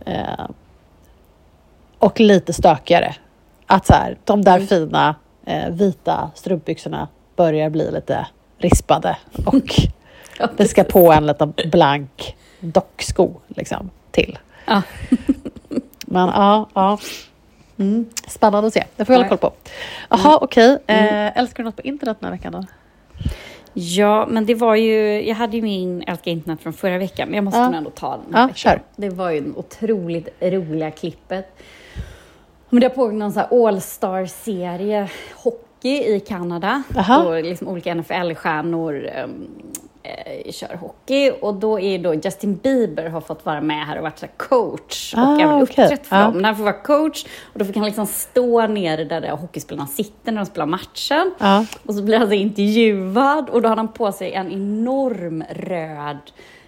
Eh, 0.06 0.46
och 1.98 2.20
lite 2.20 2.54
stökigare. 2.54 3.16
Att 3.68 3.86
så 3.86 3.94
här, 3.94 4.18
de 4.26 4.34
Mm. 4.34 4.44
där 4.44 4.60
fina 4.60 5.10
eh, 5.10 5.16
vita 5.72 6.32
strumpbyxorna 6.36 7.08
börjar 7.36 7.70
bli 7.70 7.92
lite 7.92 8.28
rispade. 8.58 9.18
Och 9.46 9.56
Ja, 10.40 10.50
det 10.58 10.68
ska 10.68 10.84
på 10.84 11.12
en 11.12 11.26
liten 11.28 11.54
blank 11.72 12.36
docksko 12.60 13.34
liksom, 13.48 13.90
till. 14.12 14.40
Ja. 14.66 14.82
Men 16.00 16.28
ja, 16.28 16.70
ja. 16.74 16.98
Mm. 17.78 18.06
Spännande 18.28 18.68
att 18.68 18.74
se. 18.74 18.84
Det 18.96 19.06
får 19.06 19.14
vi 19.14 19.18
hålla 19.18 19.30
koll 19.30 19.38
på. 19.38 19.52
Jaha, 20.10 20.38
okej. 20.42 20.78
Eh, 20.88 21.38
älskar 21.38 21.64
du 21.64 21.70
något 21.70 21.76
på 21.76 21.82
internet 21.82 22.18
den 22.20 22.28
här 22.32 22.38
veckan 22.38 22.52
då? 22.54 22.66
Ja, 23.74 24.28
men 24.30 24.46
det 24.46 24.56
var 24.56 24.76
ju, 24.76 25.28
jag 25.28 25.36
hade 25.36 25.56
ju 25.58 25.62
min 25.64 26.04
Älska 26.08 26.30
internet 26.30 26.62
från 26.62 26.74
förra 26.74 26.98
veckan, 26.98 27.28
men 27.28 27.36
jag 27.36 27.44
måste 27.44 27.60
Ja. 27.60 27.66
nog 27.66 27.76
ändå 27.76 27.90
ta 27.90 28.10
den 28.18 28.34
här 28.34 28.42
Ja, 28.42 28.46
veckan. 28.48 28.56
kör. 28.56 28.82
Det 28.96 29.10
var 29.10 29.30
ju 29.30 29.38
en 29.38 29.56
otroligt 29.56 30.30
roliga 30.42 30.92
klippet. 30.92 31.58
Men 32.74 32.82
det 32.82 32.90
pågått 32.90 33.14
någon 33.14 33.32
så 33.32 33.40
här 33.40 33.68
All-star-serie 33.68 35.10
hockey 35.36 36.16
i 36.16 36.20
Kanada. 36.20 36.84
Aha. 36.98 37.24
Då 37.24 37.34
liksom 37.42 37.68
olika 37.68 37.96
NFL-stjärnor 37.96 39.10
um, 39.24 39.48
eh, 40.04 40.52
kör 40.52 40.76
hockey 40.76 41.32
och 41.42 41.54
då 41.56 41.80
är 41.80 42.00
då 42.00 42.14
Justin 42.14 42.56
Bieber 42.56 43.10
har 43.10 43.22
fått 43.22 43.46
vara 43.46 43.62
med 43.62 43.86
här 43.88 43.98
och 43.98 44.04
varit 44.04 44.20
så 44.20 44.28
coach 44.38 45.14
och 45.14 45.20
Ah, 45.20 45.40
även 45.40 45.62
okej. 45.64 45.84
uppträtt 45.86 46.08
för 46.08 46.16
Ja. 46.16 46.24
dem. 46.24 46.34
Men 46.34 46.46
han 46.46 46.56
får 46.56 46.64
vara 46.64 46.74
coach 46.82 47.26
och 47.54 47.60
då 47.60 47.66
fick 47.66 47.76
han 47.76 47.86
liksom 47.86 48.06
stå 48.06 48.68
nere 48.68 49.04
där 49.04 49.22
där 49.22 49.30
hockeyspelarna 49.30 49.88
sitter 49.88 50.32
när 50.32 50.40
de 50.42 50.46
spelar 50.46 50.66
matchen. 50.66 51.32
Ja. 51.40 51.66
Och 51.86 51.96
så 51.96 52.02
blir 52.04 52.18
han 52.18 52.28
så 52.28 52.34
intervjuad 52.34 53.50
och 53.50 53.62
då 53.62 53.70
har 53.70 53.76
han 53.76 53.88
på 53.88 54.12
sig 54.12 54.34
en 54.34 54.52
enorm 54.52 55.44
röd, 55.50 56.18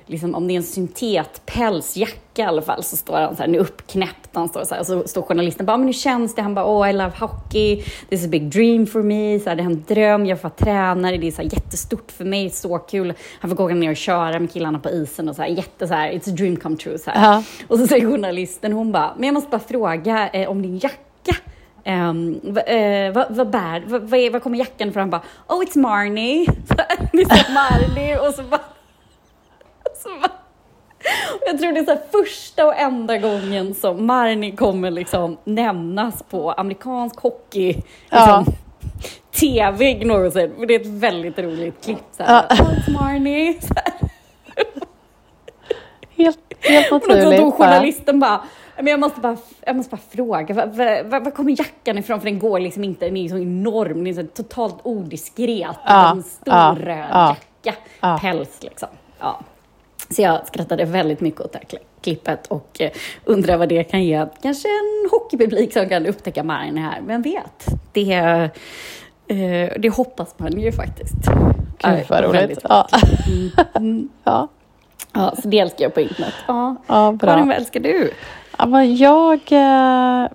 liksom 0.05 0.35
om 0.35 0.47
det 0.47 0.53
är 0.53 0.57
en 0.57 0.63
syntetpälsjacka 0.63 2.41
i 2.41 2.41
alla 2.41 2.61
fall, 2.61 2.83
så 2.83 2.97
står 2.97 3.17
han 3.17 3.35
så 3.35 3.41
här, 3.41 3.49
nu 3.49 3.57
uppknäppt, 3.57 4.29
han 4.33 4.49
står 4.49 4.63
så 4.63 4.73
här, 4.73 4.81
och 4.81 4.87
så 4.87 5.07
står 5.07 5.21
journalisten 5.21 5.65
bara, 5.65 5.77
men 5.77 5.85
hur 5.87 5.93
känns 5.93 6.35
det? 6.35 6.41
Han 6.41 6.55
bara, 6.55 6.65
oh 6.65 6.89
I 6.89 6.93
love 6.93 7.11
hockey, 7.19 7.75
this 8.09 8.19
is 8.19 8.25
a 8.25 8.29
big 8.29 8.49
dream 8.49 8.87
for 8.87 9.03
me, 9.03 9.39
så 9.39 9.49
här, 9.49 9.55
det 9.55 9.63
är 9.63 9.65
en 9.65 9.83
dröm, 9.87 10.25
jag 10.25 10.41
får 10.41 10.49
vara 10.49 10.57
tränare, 10.57 11.17
det 11.17 11.27
är 11.27 11.31
så 11.31 11.41
här, 11.41 11.49
jättestort 11.53 12.11
för 12.11 12.25
mig, 12.25 12.49
så 12.49 12.79
kul. 12.79 13.13
Han 13.39 13.49
får 13.49 13.63
åka 13.63 13.75
ner 13.75 13.89
och 13.89 13.97
köra 13.97 14.39
med 14.39 14.53
killarna 14.53 14.79
på 14.79 14.89
isen 14.89 15.29
och 15.29 15.35
så 15.35 15.41
här, 15.41 15.49
jätte 15.49 15.87
så 15.87 15.93
här, 15.93 16.11
it's 16.11 16.29
a 16.29 16.35
dream 16.37 16.55
come 16.55 16.77
true. 16.77 16.97
Så 16.97 17.11
här. 17.11 17.33
Ja. 17.33 17.43
Och 17.67 17.79
så 17.79 17.87
säger 17.87 18.07
journalisten, 18.07 18.73
hon 18.73 18.91
bara, 18.91 19.13
men 19.17 19.25
jag 19.25 19.33
måste 19.33 19.49
bara 19.49 19.61
fråga 19.61 20.29
eh, 20.29 20.49
om 20.49 20.61
din 20.61 20.77
jacka. 20.77 21.35
Um, 21.85 22.39
vad, 22.43 22.63
eh, 22.67 23.13
vad, 23.13 23.25
vad 23.29 23.49
bär, 23.49 23.83
vad, 23.87 24.01
vad, 24.01 24.19
är, 24.19 24.29
vad 24.29 24.43
kommer 24.43 24.57
jackan 24.57 24.89
ifrån? 24.89 24.99
Han 24.99 25.09
bara, 25.09 25.23
oh 25.47 25.63
it's 25.63 25.77
Marnie. 25.77 26.45
det 27.11 27.21
är 27.21 27.45
så 27.45 27.51
Marnie 27.51 28.17
och 28.17 28.33
så 28.33 28.43
bara 28.43 28.61
jag 31.45 31.59
tror 31.59 31.71
det 31.71 31.79
är 31.79 31.95
så 31.95 31.97
första 32.23 32.65
och 32.65 32.75
enda 32.75 33.17
gången 33.17 33.73
som 33.73 34.05
Marnie 34.05 34.55
kommer 34.55 34.91
liksom 34.91 35.37
nämnas 35.43 36.23
på 36.23 36.51
amerikansk 36.51 37.19
hockey 37.19 37.67
liksom, 37.67 37.83
Ja. 38.09 38.45
TV 39.39 40.31
sätt. 40.31 40.51
För 40.59 40.65
det 40.65 40.75
är 40.75 40.79
ett 40.79 40.87
väldigt 40.87 41.39
roligt 41.39 41.83
klipp. 41.83 41.97
Så 42.11 42.23
Ja. 42.27 42.45
här, 42.49 42.93
Marnie. 42.93 43.57
Så 43.61 43.73
här. 43.75 43.93
Helt, 46.17 46.39
helt 46.59 46.91
Och 46.91 46.99
då, 46.99 47.07
naturligt. 47.15 47.39
då 47.39 47.51
bara. 47.51 47.57
journalisten 47.57 48.19
bara, 48.19 48.41
men 48.75 48.87
jag 48.87 48.99
måste 48.99 49.21
bara, 49.21 49.37
jag 49.65 49.75
måste 49.75 49.95
bara 49.95 50.01
fråga, 50.11 50.55
var, 50.55 50.65
var, 51.03 51.19
var 51.19 51.31
kommer 51.31 51.59
jackan 51.59 51.97
ifrån? 51.97 52.19
För 52.19 52.25
den 52.29 52.39
går 52.39 52.59
liksom 52.59 52.83
inte, 52.83 53.05
den 53.05 53.17
är 53.17 53.29
så 53.29 53.37
enorm, 53.37 53.93
den 53.97 54.07
är 54.07 54.13
så 54.13 54.23
totalt 54.27 54.75
odiskret. 54.83 55.77
Ja, 55.85 56.11
en 56.11 56.23
stor 56.23 56.53
ja, 56.53 56.75
röd 56.79 57.07
ja, 57.11 57.35
jacka, 57.63 57.79
ja. 57.99 58.17
päls 58.21 58.57
liksom. 58.63 58.89
Ja. 59.19 59.39
Så 60.13 60.21
jag 60.21 60.47
skrattade 60.47 60.86
väldigt 60.86 61.21
mycket 61.21 61.41
åt 61.41 61.52
det 61.54 61.58
här 61.60 61.65
kli- 61.65 61.86
klippet 62.02 62.47
och 62.47 62.82
eh, 62.82 62.91
undrar 63.26 63.58
vad 63.58 63.69
det 63.69 63.84
kan 63.84 64.04
ge. 64.04 64.26
Kanske 64.41 64.67
en 64.67 65.10
hockeypublik 65.12 65.73
som 65.73 65.89
kan 65.89 66.06
upptäcka 66.06 66.43
Marine 66.43 66.80
här, 66.82 67.02
vem 67.02 67.21
vet? 67.21 67.65
Det, 67.91 68.13
eh, 69.28 69.69
det 69.80 69.89
hoppas 69.95 70.36
man 70.38 70.60
ju 70.62 70.71
faktiskt. 70.71 71.13
Gud 71.84 72.06
vad 72.10 72.23
roligt. 72.23 72.60
Ja. 72.69 72.88
Mm. 73.76 74.10
Ja. 74.23 74.47
Ja, 75.13 75.34
så 75.41 75.47
det 75.47 75.60
älskar 75.60 75.84
jag 75.86 75.93
på 75.93 76.02
internet. 76.02 76.34
Ja. 76.47 76.76
Ja, 76.88 77.12
bra. 77.19 77.30
Karin, 77.32 77.47
vad 77.47 77.58
älskar 77.58 77.80
du? 77.80 78.12
Ja, 78.58 78.65
men 78.65 78.95
jag... 78.97 79.39
Eh, 79.52 80.28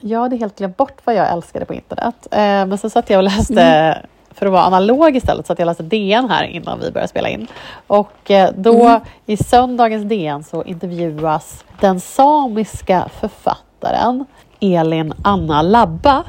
jag 0.00 0.20
hade 0.20 0.36
helt 0.36 0.58
glömt 0.58 0.76
bort 0.76 1.00
vad 1.04 1.14
jag 1.14 1.32
älskade 1.32 1.64
på 1.64 1.74
internet. 1.74 2.26
Men 2.68 2.78
så 2.78 2.90
satt 2.90 3.10
jag 3.10 3.18
och 3.18 3.22
läste, 3.24 3.62
Mm. 3.62 3.98
För 4.34 4.46
att 4.46 4.52
vara 4.52 4.62
analog 4.64 5.16
istället, 5.16 5.46
så 5.46 5.52
att 5.52 5.58
jag 5.58 5.66
läste 5.66 5.82
DN 5.82 6.30
här 6.30 6.44
innan 6.44 6.80
vi 6.80 6.90
började 6.90 7.08
spela 7.08 7.28
in. 7.28 7.46
Och 7.86 8.30
eh, 8.30 8.50
då 8.56 8.84
Mm. 8.88 9.00
i 9.26 9.36
söndagens 9.36 10.04
DN 10.08 10.44
så 10.44 10.62
intervjuas 10.64 11.64
den 11.80 12.00
samiska 12.00 13.08
författaren 13.20 14.24
Elin 14.60 15.12
Anna 15.24 15.62
Labba. 15.62 16.24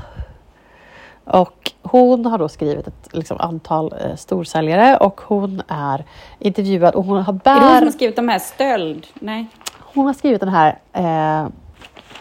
Och 1.26 1.72
hon 1.82 2.26
har 2.26 2.38
då 2.38 2.50
skrivit 2.50 2.88
ett 2.88 3.10
liksom, 3.12 3.38
antal 3.40 3.94
eh, 4.02 4.16
storsäljare 4.16 4.98
och 4.98 5.22
hon 5.22 5.62
är 5.68 6.06
intervjuad 6.40 6.96
och 6.96 7.04
hon 7.06 7.24
har 7.24 7.34
bär... 7.34 7.52
Är 7.52 7.60
det 7.60 7.66
hon 7.68 7.78
som 7.78 7.86
har 7.88 7.92
skrivit 7.92 8.16
de 8.16 8.30
här 8.30 8.40
stöld? 8.40 9.08
Nej. 9.14 9.46
Hon 9.80 10.06
har 10.06 10.14
skrivit 10.14 10.40
den 10.40 10.50
här, 10.50 10.78
eh, 10.94 11.48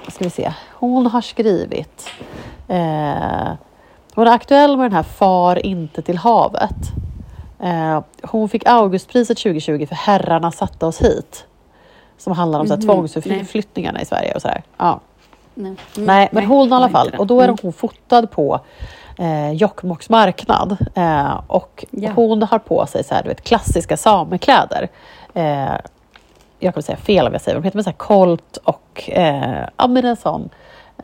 ska 0.09 0.25
vi 0.25 0.31
se, 0.31 0.53
hon 0.73 1.07
har 1.07 1.21
skrivit, 1.21 2.11
eh, 2.69 3.53
hon 4.15 4.27
är 4.27 4.31
aktuell 4.33 4.77
med 4.77 4.85
den 4.85 4.93
här 4.97 5.03
Far 5.03 5.67
inte 5.67 6.03
till 6.03 6.19
havet. 6.19 6.77
Eh, 7.63 8.01
hon 8.23 8.49
fick 8.49 8.67
Augustpriset 8.67 9.39
2020 9.39 9.87
för 9.87 9.95
Herrarna 9.95 10.53
satte 10.53 10.87
oss 10.87 11.01
hit. 11.03 11.45
Som 12.19 12.33
handlar 12.33 12.61
om 12.61 12.67
mm 12.67 12.79
Mhm, 12.79 12.87
tvångsförflyttningarna 12.87 14.01
i 14.01 14.05
Sverige 14.05 14.33
och 14.35 14.43
sådär. 14.43 14.63
Ja. 14.77 15.01
Nej, 15.55 15.67
Mm, 15.97 16.07
Nej, 16.07 16.29
men 16.33 16.45
hon 16.47 16.69
i 16.69 16.73
alla 16.73 16.89
fall. 16.89 17.15
Och 17.19 17.27
då 17.27 17.41
är 17.41 17.45
Mm. 17.45 17.57
hon 17.63 17.73
fotad 17.73 18.31
på 18.31 18.61
eh, 19.19 19.53
Jokkmokks 19.53 20.11
marknad. 20.11 20.77
Eh, 20.95 21.41
och 21.47 21.85
Ja. 21.91 22.11
hon 22.17 22.43
har 22.43 22.59
på 22.59 22.87
sig 22.87 23.05
så 23.05 23.15
här, 23.15 23.23
du 23.23 23.29
vet, 23.29 23.45
klassiska 23.45 23.97
samekläder. 23.97 24.89
Eh, 25.35 25.73
jag 26.59 26.75
kommer 26.75 26.83
säga 26.83 26.97
fel 26.99 27.27
om 27.27 27.33
jag 27.33 27.43
säger, 27.43 27.59
de 27.59 27.65
heter 27.65 27.77
med 27.77 27.85
så 27.85 27.91
här 27.91 27.97
kolt 27.97 28.57
och 28.65 29.11
eh, 29.13 29.67
ja, 29.77 29.87
men 29.87 30.05
en 30.05 30.17
sån. 30.17 30.51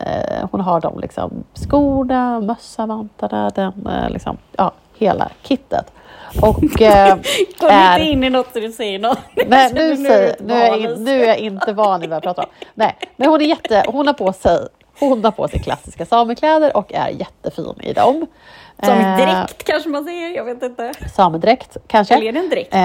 Eh, 0.01 0.49
hon 0.51 0.61
har 0.61 0.81
de 0.81 1.01
liksom 1.01 1.45
skorna, 1.55 2.41
mössa, 2.41 2.87
vantarna, 2.87 3.51
den, 3.51 3.87
eh, 3.87 4.11
liksom, 4.11 4.37
ja, 4.57 4.73
hela 4.99 5.31
kittet. 5.43 5.93
Och 6.43 6.81
eh, 6.83 7.17
Kom 7.59 7.69
är- 7.69 7.99
inte 7.99 8.11
in 8.13 8.25
i 8.25 8.31
något 8.31 8.53
så 8.53 8.61
du 8.61 8.73
säger 8.73 8.99
något. 8.99 9.19
Nej, 9.47 9.73
nu, 9.75 9.97
säger, 9.97 10.37
nu, 10.41 10.55
är 10.55 10.77
jag 10.77 11.01
nu 11.01 11.23
är 11.23 11.29
jag 11.29 11.39
inte 11.39 11.73
van 11.73 12.01
vid 12.01 12.11
vad 12.11 12.17
jag 12.17 12.23
pratar 12.23 12.43
om. 12.43 12.49
Nej, 12.75 12.97
men 13.17 13.29
hon 13.29 13.41
är 13.41 13.45
jätte, 13.45 13.85
hon 13.89 14.07
har 14.07 14.15
på 14.15 14.33
sig 14.33 14.69
Hon 15.01 15.25
har 15.25 15.31
på 15.31 15.49
sig 15.49 15.61
klassiska 15.61 16.07
samekläder 16.07 16.77
och 16.77 16.93
är 16.93 17.09
jättefin 17.09 17.75
i 17.83 17.93
dem. 17.93 18.27
Som 18.83 18.99
Eh, 18.99 19.47
kanske 19.57 19.89
man 19.89 20.05
säger, 20.05 20.37
jag 20.37 20.45
vet 20.45 20.63
inte. 20.63 20.93
Samedräkt 21.15 21.77
kanske. 21.87 22.15
Eller 22.15 22.27
är 22.29 22.33
det 22.33 22.39
en 22.39 22.51
dräkt? 22.51 22.75
Eh, 22.75 22.81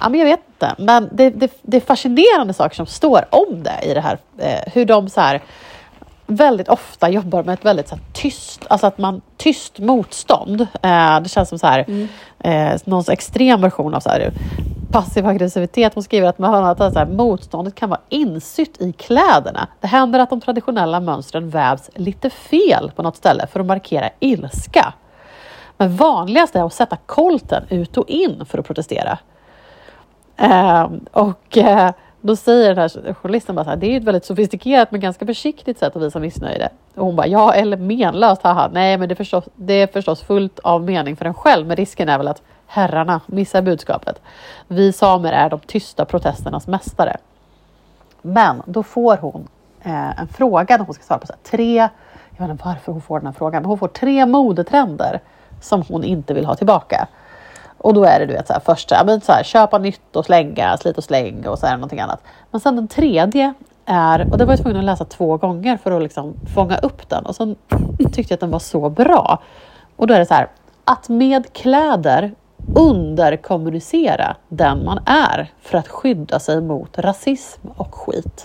ja, 0.00 0.08
men 0.08 0.14
jag 0.14 0.26
vet 0.26 0.40
inte. 0.48 0.74
Men 0.78 1.08
det, 1.12 1.30
det, 1.30 1.50
det 1.62 1.76
är 1.76 1.80
fascinerande 1.80 2.54
saker 2.54 2.76
som 2.76 2.86
står 2.86 3.24
om 3.30 3.62
det 3.62 3.78
i 3.82 3.94
det 3.94 4.00
här. 4.00 4.18
Eh, 4.38 4.72
hur 4.72 4.84
de 4.84 5.08
så 5.08 5.20
här 5.20 5.40
väldigt 6.26 6.68
ofta 6.68 7.08
jobbar 7.08 7.42
med 7.42 7.52
ett 7.52 7.64
väldigt 7.64 7.88
så 7.88 7.94
här, 7.94 8.04
tyst, 8.12 8.66
alltså 8.68 8.86
att 8.86 8.98
man 8.98 9.20
tyst 9.36 9.78
motstånd. 9.78 10.60
Eh, 10.82 11.20
det 11.20 11.28
känns 11.28 11.48
som 11.48 11.58
så 11.58 11.66
här, 11.66 11.84
Mm. 11.88 12.08
eh, 12.38 12.80
någon 12.84 13.04
så 13.04 13.12
extrem 13.12 13.60
version 13.60 13.94
av 13.94 14.00
så 14.00 14.08
här, 14.08 14.32
passiv 14.92 15.26
aggressivitet. 15.26 15.94
Hon 15.94 16.02
skriver 16.02 16.28
att, 16.28 16.38
man 16.38 16.54
har 16.54 16.70
att 16.70 16.92
så 16.92 16.98
här, 16.98 17.06
motståndet 17.06 17.74
kan 17.74 17.90
vara 17.90 18.00
insytt 18.08 18.80
i 18.80 18.92
kläderna. 18.92 19.68
Det 19.80 19.86
händer 19.86 20.18
att 20.18 20.30
de 20.30 20.40
traditionella 20.40 21.00
mönstren 21.00 21.50
vävs 21.50 21.90
lite 21.94 22.30
fel 22.30 22.90
på 22.96 23.02
något 23.02 23.16
ställe 23.16 23.46
för 23.46 23.60
att 23.60 23.66
markera 23.66 24.08
ilska. 24.20 24.92
Men 25.78 25.96
vanligast 25.96 26.56
är 26.56 26.64
att 26.66 26.72
sätta 26.72 26.96
kolten 27.06 27.64
ut 27.68 27.96
och 27.96 28.08
in 28.08 28.46
för 28.46 28.58
att 28.58 28.66
protestera. 28.66 29.18
Ehm, 30.36 31.00
och 31.12 31.58
eh, 31.58 31.90
då 32.20 32.36
säger 32.36 32.74
den 32.74 32.78
här 32.78 33.14
journalisten 33.14 33.54
bara 33.54 33.64
så 33.64 33.70
här, 33.70 33.76
det 33.76 33.86
är 33.86 33.90
ju 33.90 33.96
ett 33.96 34.04
väldigt 34.04 34.24
sofistikerat 34.24 34.90
men 34.90 35.00
ganska 35.00 35.26
försiktigt 35.26 35.78
sätt 35.78 35.96
att 35.96 36.02
visa 36.02 36.18
missnöje. 36.18 36.68
Och 36.94 37.06
hon 37.06 37.16
bara, 37.16 37.26
ja 37.26 37.54
eller 37.54 37.76
menlöst, 37.76 38.42
haha. 38.42 38.70
Nej 38.72 38.98
men 38.98 39.08
det 39.08 39.12
är, 39.12 39.16
förstås, 39.16 39.44
det 39.54 39.72
är 39.72 39.86
förstås 39.86 40.22
fullt 40.22 40.58
av 40.58 40.82
mening 40.82 41.16
för 41.16 41.24
en 41.24 41.34
själv, 41.34 41.66
men 41.66 41.76
risken 41.76 42.08
är 42.08 42.18
väl 42.18 42.28
att 42.28 42.42
herrarna 42.66 43.20
missar 43.26 43.62
budskapet. 43.62 44.20
Vi 44.68 44.92
samer 44.92 45.32
är 45.32 45.50
de 45.50 45.60
tysta 45.60 46.04
protesternas 46.04 46.66
mästare. 46.66 47.16
Men 48.22 48.62
då 48.66 48.82
får 48.82 49.16
hon 49.16 49.48
eh, 49.82 50.20
en 50.20 50.28
fråga 50.28 50.76
när 50.76 50.84
hon 50.84 50.94
ska 50.94 51.04
svara 51.04 51.18
på 51.18 51.26
så 51.26 51.32
här, 51.32 51.40
tre, 51.50 51.76
jag 52.36 52.46
vet 52.46 52.50
inte 52.50 52.64
varför 52.64 52.92
hon 52.92 53.02
får 53.02 53.18
den 53.18 53.26
här 53.26 53.32
frågan, 53.32 53.62
men 53.62 53.68
hon 53.68 53.78
får 53.78 53.88
tre 53.88 54.26
modetrender 54.26 55.20
som 55.60 55.82
hon 55.88 56.04
inte 56.04 56.34
vill 56.34 56.44
ha 56.44 56.54
tillbaka. 56.54 57.08
Och 57.78 57.94
då 57.94 58.04
är 58.04 58.20
det 58.20 58.26
du 58.26 58.32
vet 58.32 58.46
så 58.46 58.52
här, 58.52 58.60
först 58.60 58.88
så 58.88 58.94
här, 58.94 59.04
men 59.04 59.20
så 59.20 59.32
här, 59.32 59.42
köpa 59.42 59.78
nytt 59.78 60.16
och 60.16 60.24
slänga, 60.24 60.76
slit 60.76 60.98
och 60.98 61.04
släng 61.04 61.46
och 61.46 61.58
så 61.58 61.66
är 61.66 61.70
det 61.70 61.76
någonting 61.76 62.00
annat. 62.00 62.22
Men 62.50 62.60
sen 62.60 62.76
den 62.76 62.88
tredje 62.88 63.54
är, 63.86 64.32
och 64.32 64.38
det 64.38 64.44
var 64.44 64.52
jag 64.52 64.60
tvungen 64.62 64.78
att 64.78 64.84
läsa 64.84 65.04
två 65.04 65.36
gånger 65.36 65.76
för 65.76 65.90
att 65.90 66.02
liksom 66.02 66.34
fånga 66.54 66.78
upp 66.78 67.08
den 67.08 67.26
och 67.26 67.36
sen 67.36 67.56
tyckte 67.98 68.32
jag 68.32 68.36
att 68.36 68.40
den 68.40 68.50
var 68.50 68.58
så 68.58 68.90
bra. 68.90 69.42
Och 69.96 70.06
då 70.06 70.14
är 70.14 70.18
det 70.18 70.26
så 70.26 70.34
här, 70.34 70.48
att 70.84 71.08
med 71.08 71.52
kläder 71.52 72.34
underkommunicera 72.74 74.36
den 74.48 74.84
man 74.84 75.00
är 75.06 75.52
för 75.60 75.78
att 75.78 75.88
skydda 75.88 76.38
sig 76.38 76.60
mot 76.60 76.98
rasism 76.98 77.68
och 77.76 77.94
skit. 77.94 78.44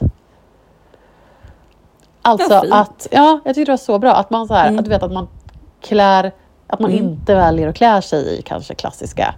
Alltså 2.22 2.62
fint. 2.62 2.74
att, 2.74 3.08
ja, 3.12 3.40
jag 3.46 3.56
tycker 3.56 3.66
det 3.66 3.72
var 3.72 3.78
så 3.78 4.00
bra 4.00 4.14
att 4.14 4.30
man 4.30 4.48
så 4.48 4.54
här, 4.54 4.78
att 4.78 4.86
du 4.86 4.90
vet 4.90 5.04
att 5.04 5.12
man 5.12 5.28
klär, 5.82 6.32
att 6.72 6.80
man 6.80 6.92
inte 6.92 7.36
väljer 7.36 7.68
att 7.68 7.76
klä 7.76 8.02
sig 8.02 8.40
i 8.40 8.42
kanske 8.42 8.76
klassiska 8.76 9.36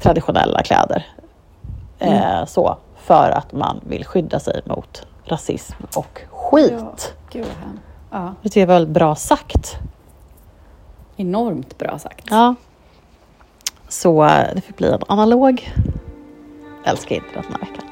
traditionella 0.00 0.62
kläder. 0.62 1.06
Eh, 1.98 2.44
så, 2.46 2.76
för 2.96 3.30
att 3.30 3.52
man 3.52 3.80
vill 3.86 4.04
skydda 4.04 4.40
sig 4.40 4.60
mot 4.64 5.06
rasism 5.24 5.76
och 5.96 6.20
skit. 6.30 7.14
Gud 7.30 7.44
vad 7.46 7.56
hem. 7.66 7.80
Ja, 8.10 8.34
Det 8.42 8.56
jag 8.56 8.66
var 8.66 8.74
väldigt 8.74 8.94
bra 8.94 9.14
sagt. 9.14 9.76
enormt 11.16 11.78
bra 11.78 11.98
sagt. 11.98 12.26
Ja. 12.30 12.54
Så 13.88 14.24
eh, 14.24 14.54
det 14.54 14.60
fick 14.60 14.76
bli 14.76 14.92
en 14.92 15.00
analog. 15.08 15.72
Älskar 16.84 17.16
internet 17.16 17.44
den 17.48 17.52
här 17.52 17.60
veckan. 17.60 17.84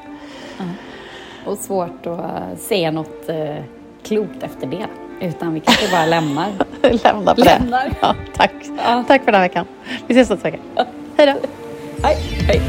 Och 1.45 1.57
svårt 1.57 2.05
att 2.05 2.19
eh, 2.19 2.57
säga 2.59 2.91
något 2.91 3.29
eh, 3.29 3.55
klokt 4.03 4.43
efter 4.43 4.67
det. 4.67 4.87
Utan 5.23 5.53
vi 5.53 5.59
kanske 5.59 5.87
bara 5.91 6.05
lämnar. 6.05 6.51
lämnar 7.03 7.35
på 7.35 7.41
lämnar. 7.41 7.85
det. 7.85 7.95
Ja, 8.01 8.15
tack. 8.37 8.51
Ja. 8.77 9.03
Tack 9.07 9.23
för 9.23 9.31
den 9.31 9.41
här 9.41 9.47
veckan. 9.49 9.65
Vi 10.07 10.13
ses 10.13 10.29
nästa 10.29 10.43
vecka. 10.49 10.63
Ja. 10.75 10.85
Hej 11.17 11.25
då. 11.27 11.47
Hej. 12.03 12.17
Hej. 12.47 12.61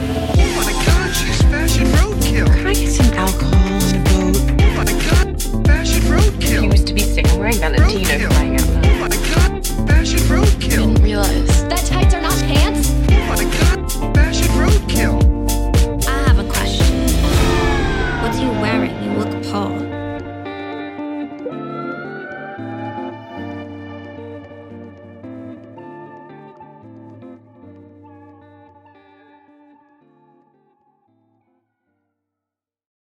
Valentino 7.40 8.28
flying 8.30 8.54
out. 8.54 8.70
Oh 8.84 8.98
my 9.00 9.08
god, 9.08 9.66
fashion 9.88 10.28
roadkill. 10.28 10.94
Didn't 10.94 11.02
realize 11.02 11.68
that 11.68 11.78
tights 11.86 12.14
are 12.14 12.20
not 12.20 12.38
pants. 12.46 12.90
Oh 13.08 13.26
my 13.30 13.44
god, 13.44 14.14
fashion 14.14 14.48
roadkill. 14.60 15.23